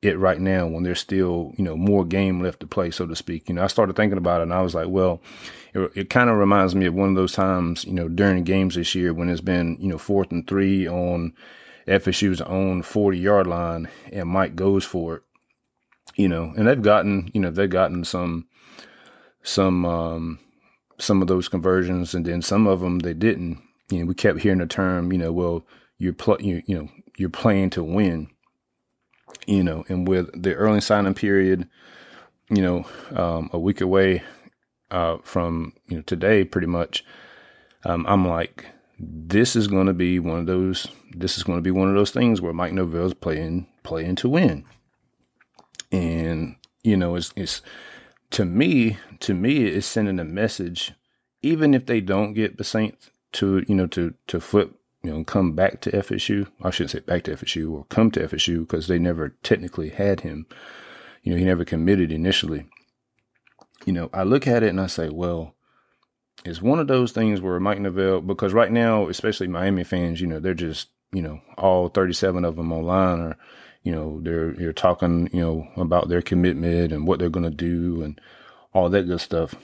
it 0.01 0.17
right 0.17 0.39
now 0.39 0.67
when 0.67 0.83
there's 0.83 0.99
still, 0.99 1.53
you 1.57 1.63
know, 1.63 1.75
more 1.75 2.05
game 2.05 2.41
left 2.41 2.59
to 2.59 2.67
play, 2.67 2.91
so 2.91 3.05
to 3.07 3.15
speak. 3.15 3.49
You 3.49 3.55
know, 3.55 3.63
I 3.63 3.67
started 3.67 3.95
thinking 3.95 4.17
about 4.17 4.41
it 4.41 4.43
and 4.43 4.53
I 4.53 4.61
was 4.61 4.75
like, 4.75 4.87
well, 4.89 5.21
it, 5.73 5.91
it 5.95 6.09
kind 6.09 6.29
of 6.29 6.37
reminds 6.37 6.75
me 6.75 6.85
of 6.85 6.93
one 6.93 7.09
of 7.09 7.15
those 7.15 7.33
times, 7.33 7.83
you 7.83 7.93
know, 7.93 8.07
during 8.07 8.43
games 8.43 8.75
this 8.75 8.93
year 8.93 9.13
when 9.13 9.29
it's 9.29 9.41
been, 9.41 9.77
you 9.79 9.87
know, 9.87 9.97
fourth 9.97 10.31
and 10.31 10.47
three 10.47 10.87
on 10.87 11.33
FSU's 11.87 12.41
own 12.41 12.83
40 12.83 13.17
yard 13.17 13.47
line 13.47 13.89
and 14.11 14.29
Mike 14.29 14.55
goes 14.55 14.85
for 14.85 15.15
it, 15.15 15.23
you 16.15 16.27
know, 16.27 16.53
and 16.55 16.67
they've 16.67 16.81
gotten, 16.81 17.31
you 17.33 17.41
know, 17.41 17.49
they've 17.49 17.69
gotten 17.69 18.03
some, 18.03 18.47
some, 19.41 19.83
um, 19.85 20.39
some 20.99 21.23
of 21.23 21.27
those 21.27 21.47
conversions 21.47 22.13
and 22.13 22.25
then 22.25 22.41
some 22.43 22.67
of 22.67 22.81
them 22.81 22.99
they 22.99 23.13
didn't. 23.13 23.63
You 23.89 23.99
know, 23.99 24.05
we 24.05 24.13
kept 24.13 24.41
hearing 24.41 24.59
the 24.59 24.67
term, 24.67 25.11
you 25.11 25.17
know, 25.17 25.31
well, 25.31 25.65
you're, 25.97 26.13
pl- 26.13 26.41
you, 26.41 26.61
you 26.67 26.77
know, 26.77 26.89
you're 27.17 27.29
playing 27.29 27.71
to 27.71 27.83
win 27.83 28.29
you 29.47 29.63
know, 29.63 29.85
and 29.87 30.07
with 30.07 30.29
the 30.41 30.53
early 30.53 30.81
signing 30.81 31.13
period, 31.13 31.67
you 32.49 32.61
know, 32.61 32.85
um, 33.15 33.49
a 33.53 33.57
week 33.57 33.81
away 33.81 34.21
uh, 34.91 35.17
from 35.23 35.73
you 35.87 35.97
know 35.97 36.03
today, 36.03 36.43
pretty 36.43 36.67
much, 36.67 37.03
um, 37.85 38.05
I'm 38.07 38.27
like, 38.27 38.65
this 38.99 39.55
is 39.55 39.67
going 39.67 39.87
to 39.87 39.93
be 39.93 40.19
one 40.19 40.39
of 40.39 40.45
those. 40.45 40.87
This 41.11 41.37
is 41.37 41.43
going 41.43 41.57
to 41.57 41.63
be 41.63 41.71
one 41.71 41.89
of 41.89 41.95
those 41.95 42.11
things 42.11 42.41
where 42.41 42.53
Mike 42.53 42.73
Norvell's 42.73 43.13
playing 43.13 43.67
playing 43.83 44.17
to 44.17 44.29
win, 44.29 44.65
and 45.91 46.55
you 46.83 46.97
know, 46.97 47.15
it's 47.15 47.33
it's 47.35 47.61
to 48.31 48.45
me 48.45 48.97
to 49.21 49.33
me 49.33 49.65
it's 49.65 49.87
sending 49.87 50.19
a 50.19 50.25
message, 50.25 50.93
even 51.41 51.73
if 51.73 51.85
they 51.85 52.01
don't 52.01 52.33
get 52.33 52.57
Bissainthe 52.57 53.09
to 53.33 53.63
you 53.67 53.75
know 53.75 53.87
to 53.87 54.13
to 54.27 54.41
flip 54.41 54.76
you 55.03 55.11
know, 55.11 55.23
come 55.23 55.53
back 55.53 55.81
to 55.81 55.91
FSU. 55.91 56.47
I 56.63 56.69
shouldn't 56.69 56.91
say 56.91 56.99
back 56.99 57.23
to 57.23 57.35
FSU 57.35 57.71
or 57.71 57.85
come 57.85 58.11
to 58.11 58.27
FSU 58.27 58.59
because 58.59 58.87
they 58.87 58.99
never 58.99 59.29
technically 59.43 59.89
had 59.89 60.21
him. 60.21 60.47
You 61.23 61.31
know, 61.31 61.37
he 61.37 61.45
never 61.45 61.65
committed 61.65 62.11
initially. 62.11 62.65
You 63.85 63.93
know, 63.93 64.09
I 64.13 64.23
look 64.23 64.47
at 64.47 64.63
it 64.63 64.69
and 64.69 64.81
I 64.81 64.87
say, 64.87 65.09
well, 65.09 65.55
it's 66.45 66.61
one 66.61 66.79
of 66.79 66.87
those 66.87 67.11
things 67.11 67.41
where 67.41 67.59
Mike 67.59 67.79
Norvell, 67.79 68.21
because 68.21 68.53
right 68.53 68.71
now, 68.71 69.07
especially 69.07 69.47
Miami 69.47 69.83
fans, 69.83 70.19
you 70.21 70.27
know, 70.27 70.39
they're 70.39 70.53
just, 70.53 70.89
you 71.11 71.21
know, 71.21 71.41
all 71.57 71.89
37 71.89 72.43
of 72.43 72.55
them 72.55 72.71
online 72.71 73.19
are, 73.19 73.37
you 73.83 73.91
know, 73.91 74.19
they're, 74.21 74.53
you're 74.59 74.73
talking, 74.73 75.29
you 75.31 75.41
know, 75.41 75.67
about 75.77 76.09
their 76.09 76.21
commitment 76.21 76.91
and 76.91 77.07
what 77.07 77.19
they're 77.19 77.29
going 77.29 77.49
to 77.49 77.55
do 77.55 78.01
and 78.01 78.19
all 78.73 78.89
that 78.89 79.07
good 79.07 79.21
stuff. 79.21 79.55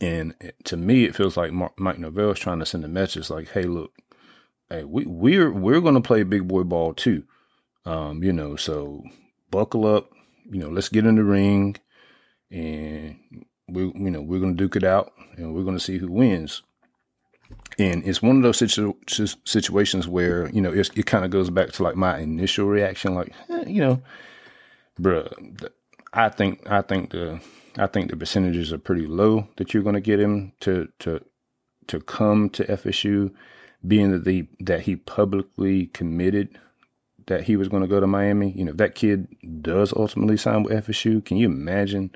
And 0.00 0.34
to 0.64 0.76
me, 0.76 1.04
it 1.04 1.14
feels 1.14 1.36
like 1.36 1.52
Mike 1.52 1.98
Norvell 1.98 2.32
is 2.32 2.38
trying 2.38 2.58
to 2.58 2.66
send 2.66 2.84
a 2.84 2.88
message 2.88 3.30
like, 3.30 3.50
hey, 3.50 3.62
look, 3.62 3.92
hey, 4.72 4.84
we 4.84 5.04
we're 5.04 5.52
we're 5.52 5.80
gonna 5.80 6.00
play 6.00 6.22
big 6.22 6.48
boy 6.48 6.62
ball 6.62 6.94
too. 6.94 7.24
Um, 7.84 8.22
you 8.22 8.32
know, 8.32 8.56
so 8.56 9.04
buckle 9.50 9.86
up, 9.86 10.10
you 10.50 10.58
know, 10.58 10.68
let's 10.68 10.88
get 10.88 11.06
in 11.06 11.16
the 11.16 11.24
ring 11.24 11.76
and 12.50 13.16
we 13.68 13.82
you 13.82 14.10
know, 14.10 14.22
we're 14.22 14.40
gonna 14.40 14.54
duke 14.54 14.76
it 14.76 14.84
out 14.84 15.12
and 15.36 15.54
we're 15.54 15.64
gonna 15.64 15.80
see 15.80 15.98
who 15.98 16.10
wins. 16.10 16.62
And 17.78 18.06
it's 18.06 18.22
one 18.22 18.36
of 18.36 18.42
those 18.42 18.58
situ- 18.58 18.94
situations 19.44 20.08
where, 20.08 20.48
you 20.50 20.60
know, 20.60 20.72
it 20.72 21.06
kind 21.06 21.24
of 21.24 21.30
goes 21.30 21.50
back 21.50 21.72
to 21.72 21.82
like 21.82 21.96
my 21.96 22.18
initial 22.18 22.66
reaction, 22.66 23.14
like, 23.14 23.32
eh, 23.50 23.64
you 23.66 23.80
know, 23.80 24.02
bruh, 25.00 25.70
I 26.12 26.28
think, 26.28 26.70
I 26.70 26.82
think 26.82 27.10
the, 27.10 27.40
I 27.76 27.86
think 27.86 28.10
the 28.10 28.16
percentages 28.16 28.72
are 28.72 28.78
pretty 28.78 29.06
low 29.06 29.48
that 29.56 29.72
you're 29.72 29.82
going 29.82 29.94
to 29.94 30.00
get 30.00 30.20
him 30.20 30.52
to, 30.60 30.88
to, 31.00 31.24
to 31.88 32.00
come 32.00 32.50
to 32.50 32.64
FSU 32.64 33.32
being 33.86 34.12
that 34.12 34.24
the 34.24 34.46
that 34.60 34.82
he 34.82 34.96
publicly 34.96 35.86
committed 35.86 36.58
that 37.26 37.44
he 37.44 37.56
was 37.56 37.68
going 37.68 37.82
to 37.82 37.88
go 37.88 38.00
to 38.00 38.06
Miami. 38.06 38.52
You 38.52 38.64
know, 38.64 38.72
if 38.72 38.76
that 38.78 38.94
kid 38.94 39.28
does 39.62 39.92
ultimately 39.94 40.36
sign 40.36 40.62
with 40.62 40.86
FSU, 40.86 41.24
can 41.24 41.36
you 41.36 41.46
imagine 41.46 42.10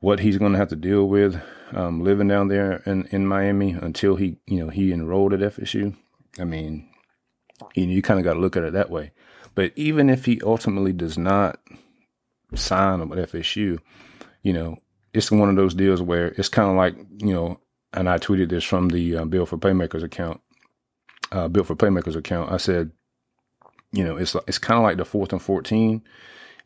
what 0.00 0.20
he's 0.20 0.38
going 0.38 0.52
to 0.52 0.58
have 0.58 0.68
to 0.68 0.76
deal 0.76 1.06
with 1.08 1.40
um, 1.72 2.02
living 2.02 2.28
down 2.28 2.48
there 2.48 2.82
in, 2.86 3.06
in 3.10 3.26
Miami 3.26 3.72
until 3.72 4.16
he, 4.16 4.38
you 4.46 4.58
know, 4.58 4.70
he 4.70 4.92
enrolled 4.92 5.32
at 5.32 5.40
FSU? 5.40 5.94
I 6.38 6.44
mean, 6.44 6.88
you 7.74 7.86
know, 7.86 7.92
you 7.92 8.02
kind 8.02 8.18
of 8.18 8.24
got 8.24 8.34
to 8.34 8.40
look 8.40 8.56
at 8.56 8.64
it 8.64 8.72
that 8.72 8.90
way. 8.90 9.12
But 9.54 9.72
even 9.76 10.08
if 10.08 10.24
he 10.24 10.40
ultimately 10.42 10.92
does 10.92 11.18
not 11.18 11.60
sign 12.54 13.08
with 13.08 13.30
FSU, 13.30 13.78
you 14.42 14.52
know, 14.52 14.78
it's 15.12 15.30
one 15.30 15.48
of 15.48 15.56
those 15.56 15.74
deals 15.74 16.00
where 16.00 16.28
it's 16.28 16.48
kind 16.48 16.70
of 16.70 16.76
like, 16.76 16.96
you 17.18 17.32
know, 17.34 17.60
and 17.92 18.08
I 18.08 18.18
tweeted 18.18 18.50
this 18.50 18.64
from 18.64 18.88
the 18.88 19.16
uh, 19.16 19.24
Built 19.24 19.48
for 19.48 19.58
Playmakers 19.58 20.02
account, 20.02 20.40
uh, 21.32 21.48
Built 21.48 21.66
for 21.66 21.76
Playmakers 21.76 22.16
account. 22.16 22.52
I 22.52 22.56
said, 22.56 22.92
you 23.92 24.04
know, 24.04 24.16
it's 24.16 24.36
it's 24.46 24.58
kind 24.58 24.78
of 24.78 24.84
like 24.84 24.96
the 24.96 25.04
fourth 25.04 25.32
and 25.32 25.42
fourteen. 25.42 26.02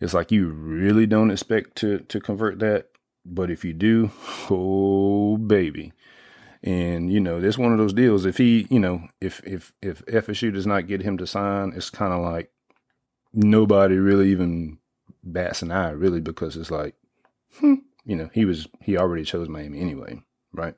It's 0.01 0.15
like 0.15 0.31
you 0.31 0.49
really 0.49 1.07
don't 1.07 1.31
expect 1.31 1.77
to 1.77 2.01
to 2.01 2.21
convert 2.21 2.59
that, 2.59 2.89
but 3.25 3.51
if 3.51 3.65
you 3.65 3.73
do, 3.73 4.11
oh 4.51 5.37
baby. 5.37 5.93
And 6.63 7.13
you 7.13 7.21
know, 7.21 7.41
there's 7.41 7.59
one 7.59 7.73
of 7.73 7.79
those 7.79 7.93
deals. 7.93 8.25
If 8.25 8.39
he, 8.39 8.67
you 8.71 8.81
know, 8.81 9.07
if 9.21 9.43
if 9.45 9.73
if 9.83 10.05
FSU 10.07 10.53
does 10.53 10.67
not 10.67 10.87
get 10.87 11.03
him 11.03 11.19
to 11.19 11.27
sign, 11.27 11.73
it's 11.77 11.91
kind 11.91 12.13
of 12.13 12.23
like 12.23 12.51
nobody 13.35 13.97
really 13.97 14.31
even 14.31 14.79
bats 15.23 15.61
an 15.63 15.71
eye, 15.71 15.91
really, 15.91 16.21
because 16.21 16.57
it's 16.57 16.71
like, 16.71 16.95
hmm, 17.59 17.75
you 18.07 18.17
know, 18.17 18.31
he 18.33 18.47
was 18.47 18.67
he 18.81 18.97
already 18.97 19.25
chose 19.25 19.49
Miami 19.49 19.79
anyway, 19.81 20.23
right? 20.55 20.75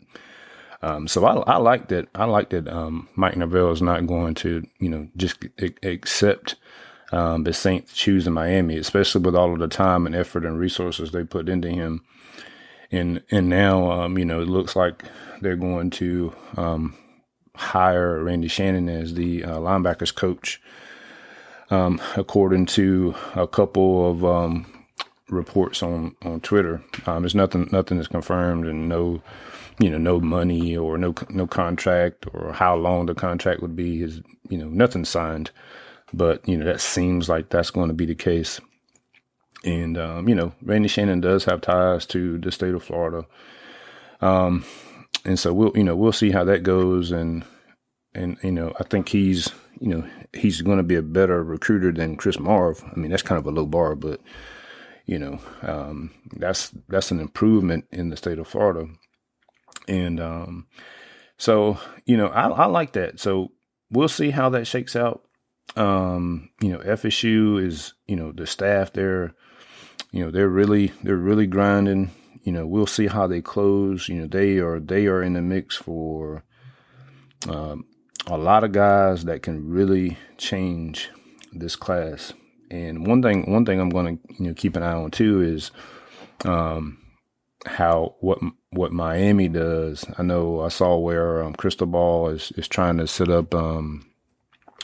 Um, 0.83 1.09
so 1.09 1.25
I, 1.25 1.35
I 1.55 1.57
like 1.57 1.89
that. 1.89 2.09
I 2.15 2.25
like 2.25 2.51
that 2.51 2.69
um, 2.69 3.09
Mike 3.15 3.37
Norvell 3.37 3.73
is 3.73 3.83
not 3.83 4.07
going 4.07 4.35
to, 4.37 4.67
you 4.79 4.89
know, 4.89 5.09
just 5.17 5.45
accept 5.83 6.57
um, 7.13 7.45
Bissainthe 7.45 7.93
choosing 7.95 8.35
Miami, 8.35 8.77
especially 8.77 9.23
with 9.23 9.35
all 9.35 9.53
of 9.53 9.59
the 9.59 9.69
time 9.69 10.07
and 10.07 10.15
effort 10.15 10.45
and 10.45 10.59
resources 10.59 11.11
they 11.11 11.25
put 11.25 11.49
into 11.49 11.69
him. 11.69 12.05
And 12.93 13.23
and 13.31 13.49
now, 13.49 13.91
um, 13.91 14.19
you 14.19 14.25
know, 14.25 14.41
it 14.41 14.49
looks 14.49 14.77
like 14.77 15.03
they're 15.41 15.57
going 15.57 15.91
to 15.91 16.33
um, 16.57 16.97
hire 17.57 18.23
Randy 18.23 18.49
Shannon 18.49 18.89
as 18.89 19.15
the 19.15 19.45
uh, 19.45 19.57
linebackers 19.59 20.15
coach. 20.15 20.61
Um, 21.69 22.01
according 22.17 22.67
to 22.67 23.17
a 23.35 23.49
couple 23.49 24.09
of 24.09 24.67
reports 25.29 25.83
on 25.83 26.15
on 26.23 26.41
Twitter, 26.41 26.81
there's 27.07 27.35
nothing 27.35 27.69
nothing 27.73 27.99
is 27.99 28.07
confirmed 28.07 28.67
and 28.67 28.89
no 28.89 29.21
you 29.79 29.91
know, 29.91 29.99
no 29.99 30.21
money 30.21 30.77
or 30.77 30.97
no 30.97 31.15
no 31.29 31.47
contract 31.47 32.27
or 32.33 32.53
how 32.53 32.77
long 32.77 33.07
the 33.07 33.15
contract 33.15 33.61
would 33.61 33.77
be 33.77 34.03
is 34.03 34.23
you 34.49 34.59
know 34.59 34.69
nothing 34.69 35.05
signed, 35.05 35.51
but 36.13 36.47
you 36.49 36.57
know 36.57 36.65
that 36.65 36.81
seems 36.81 37.29
like 37.29 37.49
that's 37.51 37.71
going 37.71 37.89
to 37.89 37.95
be 37.95 38.07
the 38.07 38.15
case. 38.15 38.61
And 39.65 39.99
um, 39.99 40.29
you 40.29 40.35
know, 40.35 40.53
Randy 40.63 40.89
Shannon 40.89 41.21
does 41.21 41.45
have 41.45 41.61
ties 41.61 42.07
to 42.07 42.39
the 42.39 42.53
state 42.53 42.75
of 42.75 42.85
Florida, 42.85 43.27
um, 44.21 44.65
and 45.25 45.39
so 45.39 45.53
we'll 45.53 45.73
you 45.77 45.85
know 45.85 45.97
we'll 45.97 46.13
see 46.13 46.31
how 46.31 46.45
that 46.45 46.63
goes. 46.63 47.11
And 47.11 47.45
and 48.15 48.39
you 48.43 48.53
know, 48.53 48.73
I 48.81 48.85
think 48.85 49.09
he's 49.09 49.51
you 49.81 49.89
know 49.89 50.09
he's 50.33 50.63
going 50.63 50.79
to 50.79 50.85
be 50.85 50.95
a 50.95 51.03
better 51.03 51.43
recruiter 51.43 51.93
than 51.93 52.17
Chris 52.17 52.39
Marve. 52.39 52.83
I 52.85 52.99
mean, 52.99 53.11
that's 53.11 53.23
kind 53.23 53.39
of 53.39 53.47
a 53.47 53.51
low 53.51 53.67
bar, 53.67 53.95
but 53.95 54.21
you 55.07 55.19
know, 55.19 55.39
um, 55.63 56.11
that's 56.37 56.71
that's 56.89 57.11
an 57.11 57.21
improvement 57.21 57.87
in 57.91 58.09
the 58.09 58.17
state 58.17 58.39
of 58.39 58.49
Florida. 58.49 58.89
And 59.89 60.21
um, 60.21 60.67
so, 61.39 61.79
you 62.05 62.17
know, 62.17 62.29
I, 62.29 62.49
I 62.49 62.67
like 62.67 62.93
that. 62.93 63.21
So 63.21 63.53
we'll 63.91 64.09
see 64.09 64.31
how 64.31 64.49
that 64.51 64.67
shakes 64.67 64.97
out. 64.97 65.23
Um, 65.77 66.51
you 66.61 66.71
know, 66.71 66.79
FSU 66.79 67.65
is, 67.65 67.95
you 68.07 68.17
know, 68.17 68.33
the 68.33 68.47
staff 68.47 68.93
there, 68.93 69.35
you 70.13 70.25
know, 70.25 70.31
they're 70.31 70.49
really, 70.49 70.93
they're 71.03 71.17
really 71.17 71.47
grinding. 71.47 72.11
You 72.43 72.53
know, 72.53 72.67
we'll 72.67 72.87
see 72.87 73.09
how 73.09 73.27
they 73.27 73.41
close. 73.43 74.09
You 74.09 74.21
know, 74.21 74.27
they 74.27 74.59
are, 74.59 74.81
they 74.81 75.07
are 75.07 75.23
in 75.23 75.35
the 75.35 75.43
mix 75.43 75.77
for 75.77 76.45
um, 77.49 77.85
a 78.27 78.39
lot 78.39 78.65
of 78.65 78.73
guys 78.73 79.25
that 79.25 79.43
can 79.43 79.69
really 79.69 80.17
change 80.39 81.11
this 81.53 81.77
class. 81.77 82.33
And 82.71 83.07
one 83.07 83.23
thing, 83.23 83.51
one 83.51 83.65
thing 83.65 83.81
I'm 83.81 83.91
going 83.91 84.19
to, 84.19 84.35
you 84.39 84.49
know, 84.49 84.55
keep 84.55 84.77
an 84.77 84.83
eye 84.83 84.93
on 84.93 85.11
too 85.11 85.43
is, 85.43 85.71
um, 86.45 86.99
how 87.67 88.15
what 88.21 88.39
what 88.71 88.93
Miami 88.93 89.49
does. 89.49 90.05
I 90.19 90.23
know 90.23 90.61
I 90.61 90.69
saw 90.69 90.97
where 90.97 91.43
um, 91.43 91.55
Cristobal 91.55 92.29
is 92.29 92.53
is 92.53 92.69
trying 92.69 92.99
to 92.99 93.07
set 93.07 93.29
up. 93.29 93.55
Um, 93.55 94.07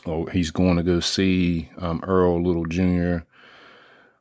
or 0.05 0.29
he's 0.31 0.51
going 0.51 0.77
to 0.77 0.83
go 0.83 1.01
see 1.01 1.69
um, 1.79 2.03
Earl 2.05 2.43
Little 2.43 2.67
Jr. 2.67 3.25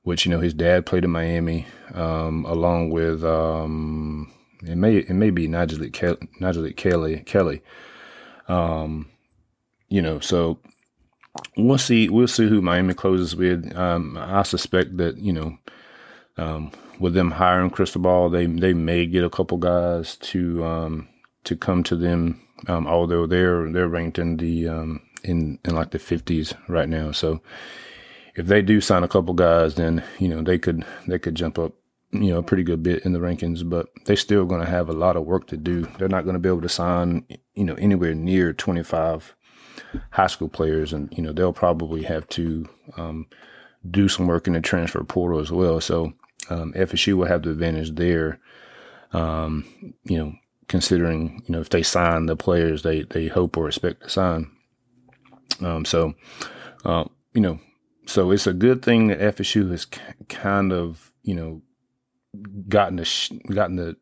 which 0.03 0.25
you 0.25 0.31
know 0.31 0.39
his 0.39 0.53
dad 0.53 0.85
played 0.85 1.03
in 1.03 1.09
Miami, 1.09 1.65
um, 1.93 2.45
along 2.45 2.89
with 2.91 3.23
um, 3.23 4.31
it 4.63 4.75
may 4.75 4.97
it 4.97 5.09
may 5.09 5.29
be 5.29 5.47
Nigel 5.47 5.89
Kelly, 5.89 6.17
Nigel 6.39 6.71
Kelly 6.73 7.23
Kelly. 7.25 7.61
Um, 8.47 9.09
you 9.89 10.01
know, 10.01 10.19
so 10.19 10.59
we'll 11.57 11.77
see 11.77 12.09
we'll 12.09 12.27
see 12.27 12.47
who 12.47 12.61
Miami 12.61 12.93
closes 12.93 13.35
with. 13.35 13.75
Um, 13.75 14.17
I 14.17 14.43
suspect 14.43 14.97
that 14.97 15.17
you 15.17 15.33
know, 15.33 15.57
um, 16.37 16.71
with 17.01 17.15
them 17.15 17.31
hiring 17.31 17.71
Cristobal, 17.71 18.29
they 18.29 18.45
they 18.45 18.73
may 18.73 19.05
get 19.05 19.23
a 19.23 19.29
couple 19.29 19.57
guys 19.57 20.15
to 20.17 20.63
um, 20.63 21.07
to 21.43 21.55
come 21.55 21.83
to 21.83 21.95
them. 21.95 22.39
Um, 22.67 22.87
although 22.87 23.25
they're 23.25 23.69
they're 23.71 23.87
ranked 23.87 24.19
in 24.19 24.37
the 24.37 24.67
um, 24.67 25.01
in 25.23 25.59
in 25.65 25.75
like 25.75 25.91
the 25.91 25.99
fifties 25.99 26.53
right 26.67 26.87
now, 26.87 27.11
so 27.11 27.41
if 28.35 28.45
they 28.45 28.61
do 28.61 28.79
sign 28.79 29.03
a 29.03 29.07
couple 29.07 29.33
guys, 29.33 29.75
then 29.75 30.03
you 30.19 30.27
know 30.27 30.41
they 30.41 30.59
could 30.59 30.85
they 31.07 31.17
could 31.19 31.35
jump 31.35 31.57
up 31.57 31.73
you 32.11 32.29
know 32.29 32.37
a 32.37 32.43
pretty 32.43 32.63
good 32.63 32.83
bit 32.83 33.03
in 33.03 33.13
the 33.13 33.19
rankings. 33.19 33.67
But 33.67 33.87
they're 34.05 34.15
still 34.15 34.45
going 34.45 34.61
to 34.61 34.69
have 34.69 34.87
a 34.87 34.93
lot 34.93 35.17
of 35.17 35.25
work 35.25 35.47
to 35.47 35.57
do. 35.57 35.87
They're 35.97 36.07
not 36.07 36.23
going 36.23 36.35
to 36.35 36.39
be 36.39 36.49
able 36.49 36.61
to 36.61 36.69
sign 36.69 37.25
you 37.55 37.65
know 37.65 37.75
anywhere 37.75 38.13
near 38.13 38.53
twenty 38.53 38.83
five 38.83 39.33
high 40.11 40.27
school 40.27 40.49
players, 40.49 40.93
and 40.93 41.11
you 41.17 41.23
know 41.23 41.33
they'll 41.33 41.51
probably 41.51 42.03
have 42.03 42.29
to 42.29 42.69
um, 42.95 43.25
do 43.89 44.07
some 44.07 44.27
work 44.27 44.45
in 44.45 44.53
the 44.53 44.61
transfer 44.61 45.03
portal 45.03 45.39
as 45.39 45.51
well. 45.51 45.81
So 45.81 46.13
um, 46.49 46.73
FSU 46.73 47.13
will 47.13 47.27
have 47.27 47.43
the 47.43 47.51
advantage 47.51 47.95
there. 47.95 48.39
Um, 49.13 49.65
you 50.03 50.17
know, 50.17 50.33
considering 50.67 51.43
you 51.45 51.53
know 51.53 51.59
if 51.59 51.69
they 51.69 51.83
sign 51.83 52.27
the 52.27 52.35
players 52.37 52.83
they 52.83 53.03
they 53.03 53.27
hope 53.27 53.57
or 53.57 53.67
expect 53.67 54.03
to 54.03 54.09
sign. 54.09 54.49
Um, 55.61 55.85
so, 55.85 56.13
uh, 56.85 57.05
you 57.33 57.41
know, 57.41 57.59
so 58.05 58.31
it's 58.31 58.47
a 58.47 58.53
good 58.53 58.81
thing 58.81 59.07
that 59.07 59.19
FSU 59.19 59.69
has 59.71 59.85
kind 60.29 60.73
of, 60.73 61.11
you 61.23 61.35
know, 61.35 61.61
gotten 62.67 62.95
the 62.95 63.05
sh- 63.05 63.31
gotten 63.49 63.75
the 63.75 63.95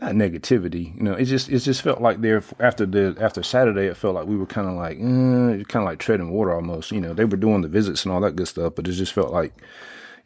not 0.00 0.12
negativity. 0.12 0.96
You 0.96 1.02
know, 1.02 1.14
it 1.14 1.26
just 1.26 1.48
it 1.48 1.58
just 1.60 1.82
felt 1.82 2.00
like 2.00 2.20
there 2.20 2.42
after 2.58 2.86
the 2.86 3.16
after 3.20 3.42
Saturday, 3.42 3.86
it 3.86 3.96
felt 3.96 4.14
like 4.14 4.26
we 4.26 4.36
were 4.36 4.46
kind 4.46 4.68
of 4.68 4.74
like 4.74 4.96
eh, 4.96 5.64
kind 5.64 5.82
of 5.82 5.84
like 5.84 5.98
treading 5.98 6.30
water 6.30 6.54
almost. 6.54 6.90
You 6.90 7.00
know, 7.00 7.14
they 7.14 7.24
were 7.24 7.36
doing 7.36 7.62
the 7.62 7.68
visits 7.68 8.04
and 8.04 8.12
all 8.12 8.20
that 8.20 8.36
good 8.36 8.48
stuff, 8.48 8.74
but 8.74 8.88
it 8.88 8.92
just 8.92 9.12
felt 9.12 9.32
like 9.32 9.54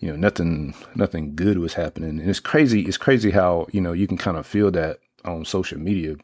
you 0.00 0.10
know 0.10 0.16
nothing 0.16 0.74
nothing 0.94 1.34
good 1.34 1.58
was 1.58 1.74
happening. 1.74 2.20
And 2.20 2.28
it's 2.28 2.40
crazy. 2.40 2.82
It's 2.82 2.96
crazy 2.96 3.30
how 3.30 3.66
you 3.72 3.80
know 3.80 3.92
you 3.92 4.06
can 4.06 4.18
kind 4.18 4.36
of 4.36 4.46
feel 4.46 4.70
that 4.72 4.98
on 5.24 5.44
social 5.44 5.78
media. 5.78 6.16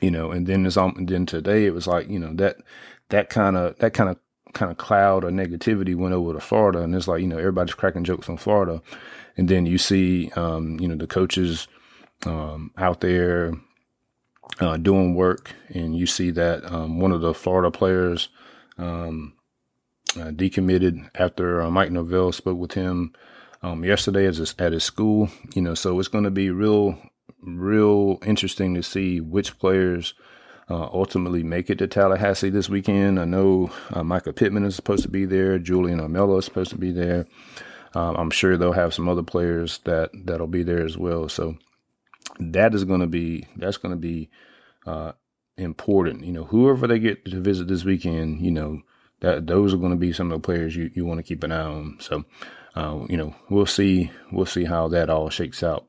You 0.00 0.10
know, 0.10 0.32
and 0.32 0.46
then 0.46 0.66
it's 0.66 0.76
on. 0.76 0.94
And 0.96 1.08
then 1.08 1.26
today 1.26 1.66
it 1.66 1.74
was 1.74 1.86
like 1.86 2.08
you 2.08 2.18
know 2.18 2.34
that 2.34 2.56
that 3.10 3.30
kind 3.30 3.56
of 3.56 3.78
that 3.78 3.94
kind 3.94 4.10
of 4.10 4.18
kind 4.54 4.70
of 4.70 4.78
cloud 4.78 5.24
or 5.24 5.30
negativity 5.30 5.94
went 5.94 6.14
over 6.14 6.32
to 6.32 6.40
Florida, 6.40 6.80
and 6.80 6.94
it's 6.94 7.08
like 7.08 7.20
you 7.20 7.26
know 7.26 7.38
everybody's 7.38 7.74
cracking 7.74 8.04
jokes 8.04 8.28
on 8.28 8.36
Florida, 8.36 8.82
and 9.36 9.48
then 9.48 9.66
you 9.66 9.78
see 9.78 10.30
um, 10.36 10.78
you 10.80 10.88
know 10.88 10.96
the 10.96 11.06
coaches 11.06 11.68
um, 12.26 12.70
out 12.78 13.00
there 13.00 13.52
uh, 14.60 14.76
doing 14.76 15.14
work, 15.14 15.52
and 15.68 15.96
you 15.96 16.06
see 16.06 16.30
that 16.30 16.64
um, 16.72 16.98
one 16.98 17.12
of 17.12 17.20
the 17.20 17.34
Florida 17.34 17.70
players 17.70 18.28
um, 18.78 19.34
uh, 20.16 20.30
decommitted 20.30 21.08
after 21.14 21.62
uh, 21.62 21.70
Mike 21.70 21.90
Norvell 21.90 22.32
spoke 22.32 22.58
with 22.58 22.72
him 22.72 23.12
um, 23.62 23.84
yesterday 23.84 24.26
at 24.26 24.36
his, 24.36 24.54
at 24.58 24.72
his 24.72 24.84
school. 24.84 25.28
You 25.54 25.62
know, 25.62 25.74
so 25.74 25.98
it's 25.98 26.08
going 26.08 26.24
to 26.24 26.30
be 26.30 26.50
real, 26.50 26.98
real 27.40 28.18
interesting 28.24 28.74
to 28.74 28.82
see 28.82 29.20
which 29.20 29.58
players 29.58 30.14
uh, 30.70 30.84
ultimately 30.84 31.42
make 31.42 31.70
it 31.70 31.78
to 31.78 31.86
Tallahassee 31.86 32.50
this 32.50 32.68
weekend. 32.68 33.20
I 33.20 33.24
know 33.24 33.70
uh, 33.90 34.02
Mycah 34.02 34.34
Pittman 34.34 34.64
is 34.64 34.76
supposed 34.76 35.02
to 35.02 35.10
be 35.10 35.24
there. 35.26 35.58
Julian 35.58 36.00
Armella 36.00 36.38
is 36.38 36.44
supposed 36.44 36.70
to 36.70 36.78
be 36.78 36.92
there. 36.92 37.26
Um, 37.94 38.16
I'm 38.16 38.30
sure 38.30 38.56
they'll 38.56 38.72
have 38.72 38.94
some 38.94 39.08
other 39.08 39.22
players 39.22 39.78
that 39.84 40.10
that'll 40.12 40.46
be 40.46 40.62
there 40.62 40.84
as 40.84 40.98
well. 40.98 41.28
So 41.28 41.56
that 42.40 42.74
is 42.74 42.84
going 42.84 43.00
to 43.00 43.06
be 43.06 43.46
that's 43.56 43.76
going 43.76 43.94
to 43.94 44.00
be 44.00 44.30
uh, 44.86 45.12
important. 45.56 46.24
You 46.24 46.32
know, 46.32 46.44
whoever 46.44 46.86
they 46.86 46.98
get 46.98 47.24
to 47.26 47.40
visit 47.40 47.68
this 47.68 47.84
weekend, 47.84 48.40
you 48.44 48.50
know, 48.50 48.80
that 49.24 49.46
those 49.46 49.72
are 49.72 49.78
going 49.78 49.90
to 49.90 49.96
be 49.96 50.12
some 50.12 50.30
of 50.30 50.40
the 50.40 50.44
players 50.44 50.76
you, 50.76 50.90
you 50.94 51.06
want 51.06 51.18
to 51.18 51.24
keep 51.24 51.42
an 51.42 51.52
eye 51.52 51.62
on. 51.62 51.96
So, 51.98 52.24
uh, 52.74 53.06
you 53.08 53.16
know, 53.16 53.34
we'll 53.48 53.66
see 53.66 54.10
we'll 54.30 54.46
see 54.46 54.64
how 54.64 54.88
that 54.88 55.08
all 55.08 55.30
shakes 55.30 55.62
out. 55.62 55.86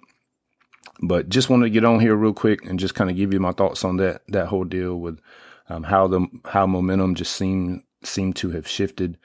But 1.02 1.28
just 1.28 1.50
wanted 1.50 1.66
to 1.66 1.70
get 1.72 1.84
on 1.84 2.00
here 2.00 2.16
real 2.16 2.34
quick 2.34 2.66
and 2.66 2.80
just 2.80 2.96
kind 2.96 3.10
of 3.10 3.18
give 3.18 3.34
you 3.34 3.40
my 3.42 3.52
thoughts 3.52 3.84
on 3.84 3.98
that 3.98 4.22
that 4.30 4.48
whole 4.48 4.64
deal 4.64 4.96
with 4.96 5.20
um, 5.68 5.84
how 5.84 6.08
the 6.08 6.26
how 6.46 6.66
momentum 6.66 7.16
just 7.16 7.36
seemed 7.36 7.84
seemed 8.04 8.38
to 8.38 8.52
have 8.52 8.68
shifted 8.68 9.18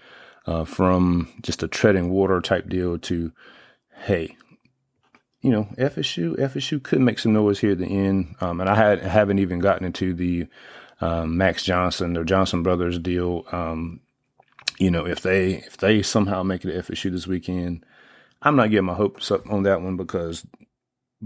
uh, 0.47 0.65
from 0.65 1.33
just 1.43 1.63
a 1.63 1.69
treading 1.69 2.11
water 2.11 2.41
type 2.41 2.69
deal 2.69 2.99
to 2.99 3.31
hey, 4.07 4.37
you 5.41 5.51
know 5.51 5.69
FSU 5.79 6.37
FSU 6.37 6.83
could 6.83 7.01
make 7.01 7.21
some 7.21 7.33
noise 7.33 7.61
here 7.61 7.73
at 7.73 7.79
the 7.79 7.87
end, 7.87 8.35
um, 8.41 8.61
and 8.61 8.69
I 8.69 8.75
had 8.75 9.03
haven't 9.03 9.39
even 9.39 9.61
gotten 9.61 9.87
into 9.87 10.15
the 10.15 10.49
um, 11.01 11.37
Max 11.37 11.63
Johnson 11.63 12.17
or 12.17 12.25
Johnson 12.25 12.63
Brothers 12.63 12.99
deal. 12.99 13.47
Um, 13.53 14.01
you 14.79 14.91
know 14.91 15.07
if 15.07 15.21
they 15.21 15.55
if 15.55 15.77
they 15.77 16.03
somehow 16.03 16.43
make 16.43 16.65
it 16.65 16.73
to 16.73 16.93
FSU 16.93 17.11
this 17.13 17.27
weekend, 17.27 17.85
I'm 18.43 18.57
not 18.57 18.71
getting 18.71 18.87
my 18.87 18.95
hopes 18.95 19.31
up 19.31 19.51
on 19.51 19.63
that 19.65 19.83
one 19.83 19.97
because 19.97 20.47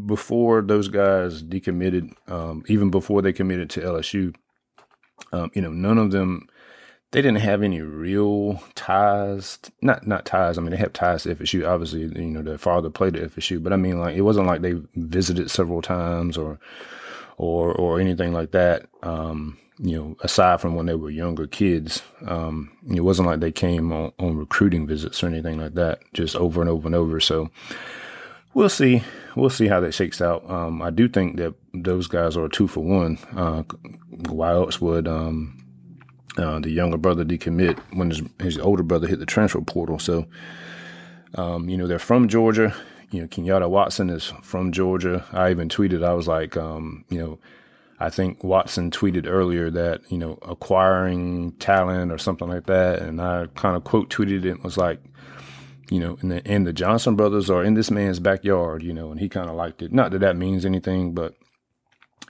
before 0.06 0.60
those 0.60 0.88
guys 0.88 1.42
decommitted, 1.42 2.12
um, 2.28 2.64
even 2.66 2.90
before 2.90 3.22
they 3.22 3.32
committed 3.32 3.70
to 3.70 3.80
LSU, 3.80 4.34
um, 5.32 5.50
you 5.54 5.62
know, 5.62 5.70
none 5.70 5.98
of 5.98 6.10
them, 6.10 6.48
they 7.12 7.22
didn't 7.22 7.40
have 7.40 7.62
any 7.62 7.80
real 7.80 8.60
ties. 8.74 9.58
Not 9.80 10.06
not 10.06 10.26
ties. 10.26 10.58
I 10.58 10.60
mean, 10.60 10.72
they 10.72 10.76
have 10.76 10.92
ties 10.92 11.22
to 11.22 11.34
FSU. 11.34 11.66
Obviously, 11.66 12.00
you 12.00 12.30
know, 12.30 12.42
their 12.42 12.58
father 12.58 12.90
played 12.90 13.16
at 13.16 13.30
FSU, 13.30 13.62
but 13.62 13.72
I 13.72 13.76
mean, 13.76 14.00
like, 14.00 14.16
it 14.16 14.22
wasn't 14.22 14.48
like 14.48 14.62
they 14.62 14.80
visited 14.96 15.50
several 15.50 15.80
times 15.80 16.36
or 16.36 16.58
or 17.36 17.72
or 17.74 18.00
anything 18.00 18.32
like 18.32 18.52
that. 18.52 18.86
Um, 19.02 19.58
you 19.78 19.96
know, 19.96 20.16
aside 20.20 20.60
from 20.60 20.76
when 20.76 20.86
they 20.86 20.94
were 20.94 21.10
younger 21.10 21.48
kids, 21.48 22.02
um, 22.26 22.70
it 22.88 23.00
wasn't 23.00 23.26
like 23.26 23.40
they 23.40 23.50
came 23.50 23.92
on, 23.92 24.12
on 24.20 24.36
recruiting 24.36 24.86
visits 24.86 25.22
or 25.22 25.26
anything 25.26 25.58
like 25.58 25.74
that, 25.74 26.00
just 26.12 26.36
over 26.36 26.60
and 26.60 26.70
over 26.70 26.86
and 26.86 26.94
over. 26.94 27.18
So, 27.18 27.50
we'll 28.54 28.68
see. 28.68 29.02
We'll 29.36 29.50
see 29.50 29.66
how 29.66 29.80
that 29.80 29.92
shakes 29.92 30.20
out. 30.20 30.48
Um, 30.48 30.80
I 30.80 30.90
do 30.90 31.08
think 31.08 31.36
that 31.36 31.54
those 31.74 32.06
guys 32.06 32.36
are 32.36 32.48
two 32.48 32.68
for 32.68 32.84
one. 32.84 33.18
Uh, 33.36 33.64
why 34.28 34.52
else 34.52 34.80
would 34.80 35.08
um, 35.08 35.58
uh, 36.36 36.60
the 36.60 36.70
younger 36.70 36.96
brother 36.96 37.24
decommit 37.24 37.78
when 37.92 38.10
his, 38.10 38.22
his, 38.40 38.58
older 38.58 38.84
brother 38.84 39.08
hit 39.08 39.18
the 39.18 39.26
transfer 39.26 39.60
portal? 39.60 39.98
So, 39.98 40.26
um, 41.34 41.68
you 41.68 41.76
know, 41.76 41.88
they're 41.88 41.98
from 41.98 42.28
Georgia. 42.28 42.74
You 43.10 43.22
know, 43.22 43.26
Kenyatta 43.28 43.68
Watson 43.68 44.10
is 44.10 44.32
from 44.42 44.72
Georgia. 44.72 45.24
I 45.32 45.50
even 45.50 45.68
tweeted, 45.68 46.04
I 46.04 46.14
was 46.14 46.26
like, 46.26 46.56
um, 46.56 47.04
you 47.08 47.18
know, 47.18 47.38
I 48.00 48.10
think 48.10 48.42
Watson 48.42 48.90
tweeted 48.90 49.26
earlier 49.26 49.70
that, 49.70 50.00
you 50.10 50.18
know, 50.18 50.38
acquiring 50.42 51.52
talent 51.52 52.10
or 52.10 52.18
something 52.18 52.48
like 52.48 52.66
that. 52.66 53.00
And 53.00 53.20
I 53.20 53.46
kind 53.54 53.76
of 53.76 53.84
quote 53.84 54.10
tweeted 54.10 54.44
it 54.44 54.64
was 54.64 54.76
like, 54.76 55.00
you 55.90 56.00
know, 56.00 56.18
and 56.20 56.30
the, 56.32 56.46
and 56.46 56.66
the 56.66 56.72
Johnson 56.72 57.14
brothers 57.14 57.50
are 57.50 57.62
in 57.62 57.74
this 57.74 57.90
man's 57.90 58.18
backyard, 58.18 58.82
you 58.82 58.92
know, 58.92 59.10
and 59.10 59.20
he 59.20 59.28
kind 59.28 59.48
of 59.48 59.54
liked 59.54 59.82
it. 59.82 59.92
Not 59.92 60.10
that 60.12 60.20
that 60.20 60.36
means 60.36 60.64
anything, 60.64 61.14
but 61.14 61.34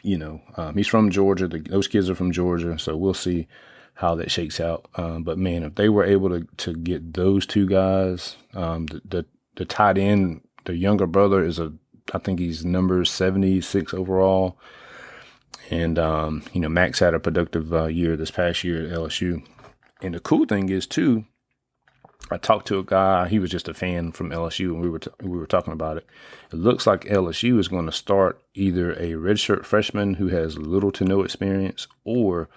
you 0.02 0.18
know, 0.18 0.42
um, 0.56 0.76
he's 0.76 0.86
from 0.86 1.10
Georgia. 1.10 1.48
The, 1.48 1.60
those 1.60 1.88
kids 1.88 2.10
are 2.10 2.14
from 2.14 2.30
Georgia, 2.30 2.78
so 2.78 2.96
we'll 2.96 3.14
see 3.14 3.46
how 3.94 4.14
that 4.16 4.30
shakes 4.30 4.60
out. 4.60 4.86
Um, 4.96 5.22
but 5.22 5.38
man, 5.38 5.62
if 5.62 5.76
they 5.76 5.88
were 5.88 6.04
able 6.04 6.28
to 6.28 6.46
to 6.58 6.74
get 6.74 7.14
those 7.14 7.46
two 7.46 7.66
guys, 7.66 8.36
um, 8.52 8.86
the, 8.86 9.00
the 9.04 9.26
the 9.56 9.64
tight 9.64 9.96
end, 9.96 10.42
the 10.64 10.76
younger 10.76 11.06
brother 11.06 11.44
is 11.44 11.58
a, 11.58 11.72
I 12.12 12.18
think 12.18 12.38
he's 12.38 12.64
number 12.64 13.04
seventy 13.04 13.60
six 13.60 13.94
overall, 13.94 14.58
and 15.70 15.98
um, 15.98 16.42
you 16.52 16.60
know, 16.60 16.68
Max 16.68 16.98
had 16.98 17.14
a 17.14 17.20
productive 17.20 17.72
uh, 17.72 17.86
year 17.86 18.16
this 18.16 18.30
past 18.30 18.64
year 18.64 18.86
at 18.86 18.92
LSU. 18.92 19.44
And 20.02 20.14
the 20.14 20.20
cool 20.20 20.44
thing 20.44 20.68
is 20.68 20.86
too, 20.86 21.24
I 22.30 22.36
talked 22.36 22.66
to 22.68 22.78
a 22.78 22.84
guy. 22.84 23.28
He 23.28 23.38
was 23.38 23.50
just 23.50 23.68
a 23.68 23.74
fan 23.74 24.12
from 24.12 24.30
LSU, 24.30 24.70
and 24.70 24.80
we 24.80 24.88
were 24.88 24.98
t- 24.98 25.10
we 25.20 25.38
were 25.38 25.46
talking 25.46 25.72
about 25.72 25.98
it. 25.98 26.06
It 26.52 26.56
looks 26.56 26.86
like 26.86 27.04
LSU 27.04 27.58
is 27.58 27.68
going 27.68 27.86
to 27.86 27.92
start 27.92 28.42
either 28.54 28.92
a 28.92 29.12
redshirt 29.12 29.64
freshman 29.64 30.14
who 30.14 30.28
has 30.28 30.58
little 30.58 30.92
to 30.92 31.04
no 31.04 31.22
experience, 31.22 31.86
or 32.04 32.48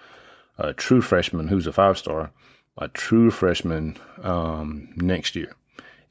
a 0.56 0.72
true 0.72 1.02
freshman 1.02 1.48
who's 1.48 1.66
a 1.66 1.72
five 1.72 1.98
star, 1.98 2.30
a 2.78 2.88
true 2.88 3.30
freshman 3.30 3.96
um, 4.22 4.92
next 4.96 5.36
year. 5.36 5.54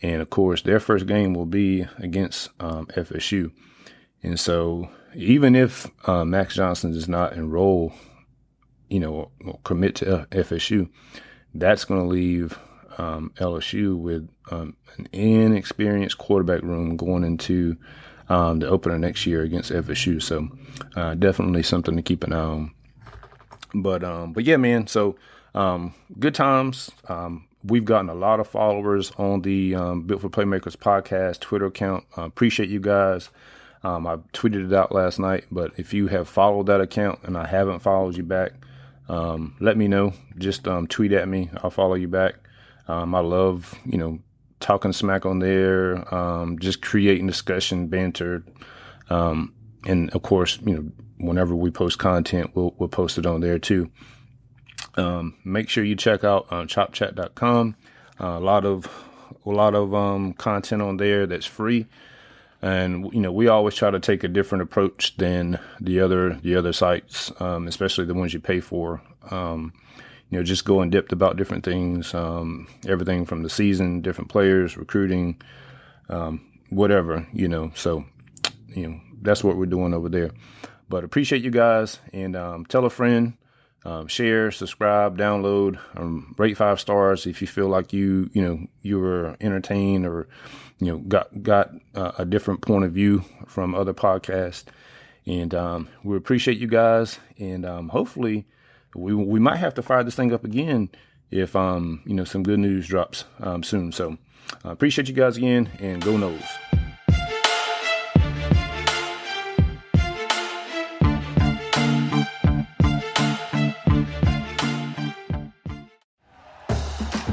And 0.01 0.21
of 0.21 0.29
course, 0.29 0.61
their 0.61 0.79
first 0.79 1.07
game 1.07 1.33
will 1.33 1.45
be 1.45 1.87
against 1.97 2.49
um, 2.59 2.87
FSU. 2.87 3.51
And 4.21 4.39
so, 4.39 4.89
even 5.15 5.55
if 5.55 5.89
uh, 6.07 6.25
Max 6.25 6.55
Johnson 6.55 6.91
does 6.91 7.07
not 7.07 7.33
enroll, 7.33 7.93
you 8.89 8.99
know, 8.99 9.31
commit 9.63 9.95
to 9.95 10.27
FSU, 10.31 10.89
that's 11.53 11.85
going 11.85 12.01
to 12.01 12.07
leave 12.07 12.59
um, 12.97 13.31
LSU 13.37 13.97
with 13.97 14.29
um, 14.51 14.75
an 14.97 15.07
inexperienced 15.11 16.17
quarterback 16.17 16.61
room 16.61 16.97
going 16.97 17.23
into 17.23 17.77
um, 18.29 18.59
the 18.59 18.67
opener 18.67 18.99
next 18.99 19.25
year 19.25 19.41
against 19.41 19.71
FSU. 19.71 20.21
So 20.21 20.49
uh, 20.95 21.15
definitely 21.15 21.63
something 21.63 21.95
to 21.95 22.01
keep 22.01 22.23
an 22.23 22.33
eye 22.33 22.39
on. 22.39 22.71
But 23.73 24.03
um, 24.03 24.33
but 24.33 24.43
yeah, 24.45 24.57
man. 24.57 24.87
So 24.87 25.15
um, 25.53 25.93
good 26.19 26.35
times. 26.35 26.91
We've 27.63 27.85
gotten 27.85 28.09
a 28.09 28.15
lot 28.15 28.39
of 28.39 28.47
followers 28.47 29.11
on 29.17 29.41
the 29.41 29.75
um, 29.75 30.01
Built 30.03 30.21
for 30.21 30.29
Playmakers 30.29 30.77
podcast 30.77 31.39
Twitter 31.39 31.65
account. 31.65 32.05
Uh, 32.17 32.23
appreciate 32.23 32.69
you 32.69 32.79
guys. 32.79 33.29
Um, 33.83 34.07
I 34.07 34.17
tweeted 34.33 34.65
it 34.67 34.73
out 34.73 34.93
last 34.93 35.19
night, 35.19 35.45
but 35.51 35.71
if 35.77 35.93
you 35.93 36.07
have 36.07 36.27
followed 36.29 36.67
that 36.67 36.81
account 36.81 37.19
and 37.23 37.37
I 37.37 37.47
haven't 37.47 37.79
followed 37.79 38.17
you 38.17 38.23
back, 38.23 38.53
um, 39.09 39.55
let 39.59 39.77
me 39.77 39.87
know. 39.87 40.13
Just 40.37 40.67
um, 40.67 40.87
tweet 40.87 41.13
at 41.13 41.27
me. 41.27 41.49
I'll 41.63 41.69
follow 41.69 41.95
you 41.95 42.07
back. 42.07 42.35
Um, 42.87 43.15
I 43.15 43.19
love, 43.19 43.73
you 43.85 43.97
know, 43.97 44.19
talking 44.59 44.93
smack 44.93 45.25
on 45.25 45.39
there, 45.39 46.13
um, 46.13 46.59
just 46.59 46.81
creating 46.81 47.27
discussion, 47.27 47.87
banter, 47.87 48.43
and 49.85 50.09
of 50.11 50.21
course, 50.21 50.59
you 50.65 50.75
know, 50.75 50.91
whenever 51.17 51.55
we 51.55 51.71
post 51.71 51.99
content, 51.99 52.51
we'll 52.53 52.75
we'll 52.77 52.89
post 52.89 53.17
it 53.17 53.25
on 53.25 53.41
there 53.41 53.59
too. 53.59 53.89
Um, 54.97 55.35
make 55.45 55.69
sure 55.69 55.83
you 55.83 55.95
check 55.95 56.23
out 56.23 56.47
uh, 56.49 56.63
chopchat.com. 56.63 57.75
Uh, 58.19 58.25
a 58.25 58.39
lot 58.39 58.65
of 58.65 58.87
a 59.45 59.49
lot 59.49 59.75
of 59.75 59.93
um, 59.93 60.33
content 60.33 60.81
on 60.81 60.97
there 60.97 61.27
that's 61.27 61.45
free, 61.45 61.85
and 62.61 63.13
you 63.13 63.21
know 63.21 63.31
we 63.31 63.47
always 63.47 63.75
try 63.75 63.91
to 63.91 63.99
take 63.99 64.23
a 64.23 64.27
different 64.27 64.63
approach 64.63 65.15
than 65.17 65.59
the 65.79 65.99
other 65.99 66.33
the 66.41 66.55
other 66.55 66.73
sites, 66.73 67.31
um, 67.39 67.67
especially 67.67 68.05
the 68.05 68.15
ones 68.15 68.33
you 68.33 68.39
pay 68.39 68.59
for. 68.59 69.01
Um, 69.29 69.71
you 70.29 70.37
know, 70.37 70.43
just 70.43 70.65
go 70.65 70.81
in 70.81 70.89
depth 70.89 71.13
about 71.13 71.37
different 71.37 71.63
things, 71.63 72.13
um, 72.13 72.67
everything 72.85 73.25
from 73.25 73.43
the 73.43 73.49
season, 73.49 74.01
different 74.01 74.29
players, 74.29 74.75
recruiting, 74.75 75.39
whatever. 76.69 77.25
You 77.31 77.47
know, 77.47 77.71
so 77.75 78.03
you 78.69 78.87
know 78.87 78.99
that's 79.21 79.43
what 79.43 79.57
we're 79.57 79.67
doing 79.67 79.93
over 79.93 80.09
there. 80.09 80.31
But 80.89 81.03
appreciate 81.03 81.43
you 81.43 81.51
guys 81.51 81.99
and 82.13 82.33
tell 82.67 82.85
a 82.85 82.89
friend, 82.89 83.36
um, 83.85 84.07
share, 84.07 84.51
subscribe, 84.51 85.17
download, 85.17 85.79
um, 85.95 86.35
rate 86.37 86.57
five 86.57 86.79
stars 86.79 87.25
if 87.25 87.41
you 87.41 87.47
feel 87.47 87.67
like 87.67 87.93
you 87.93 88.29
you 88.33 88.41
know 88.41 88.67
you 88.81 88.99
were 88.99 89.37
entertained 89.39 90.05
or 90.05 90.27
you 90.79 90.87
know 90.87 90.97
got 90.99 91.43
got 91.43 91.71
uh, 91.95 92.11
a 92.17 92.25
different 92.25 92.61
point 92.61 92.85
of 92.85 92.91
view 92.91 93.23
from 93.47 93.75
other 93.75 93.93
podcasts. 93.93 94.65
And 95.25 95.53
um, 95.53 95.89
we 96.03 96.15
appreciate 96.15 96.57
you 96.57 96.67
guys, 96.67 97.19
and 97.37 97.65
um, 97.65 97.89
hopefully 97.89 98.45
we 98.95 99.13
we 99.13 99.39
might 99.39 99.57
have 99.57 99.73
to 99.75 99.81
fire 99.81 100.03
this 100.03 100.15
thing 100.15 100.33
up 100.33 100.43
again 100.43 100.89
if 101.29 101.55
um 101.55 102.01
you 102.05 102.13
know 102.13 102.23
some 102.23 102.43
good 102.43 102.59
news 102.59 102.87
drops 102.87 103.25
um, 103.39 103.63
soon. 103.63 103.91
So 103.91 104.17
uh, 104.65 104.69
appreciate 104.69 105.07
you 105.07 105.13
guys 105.13 105.37
again, 105.37 105.69
and 105.79 106.01
go 106.01 106.13
Noles. 106.13 106.66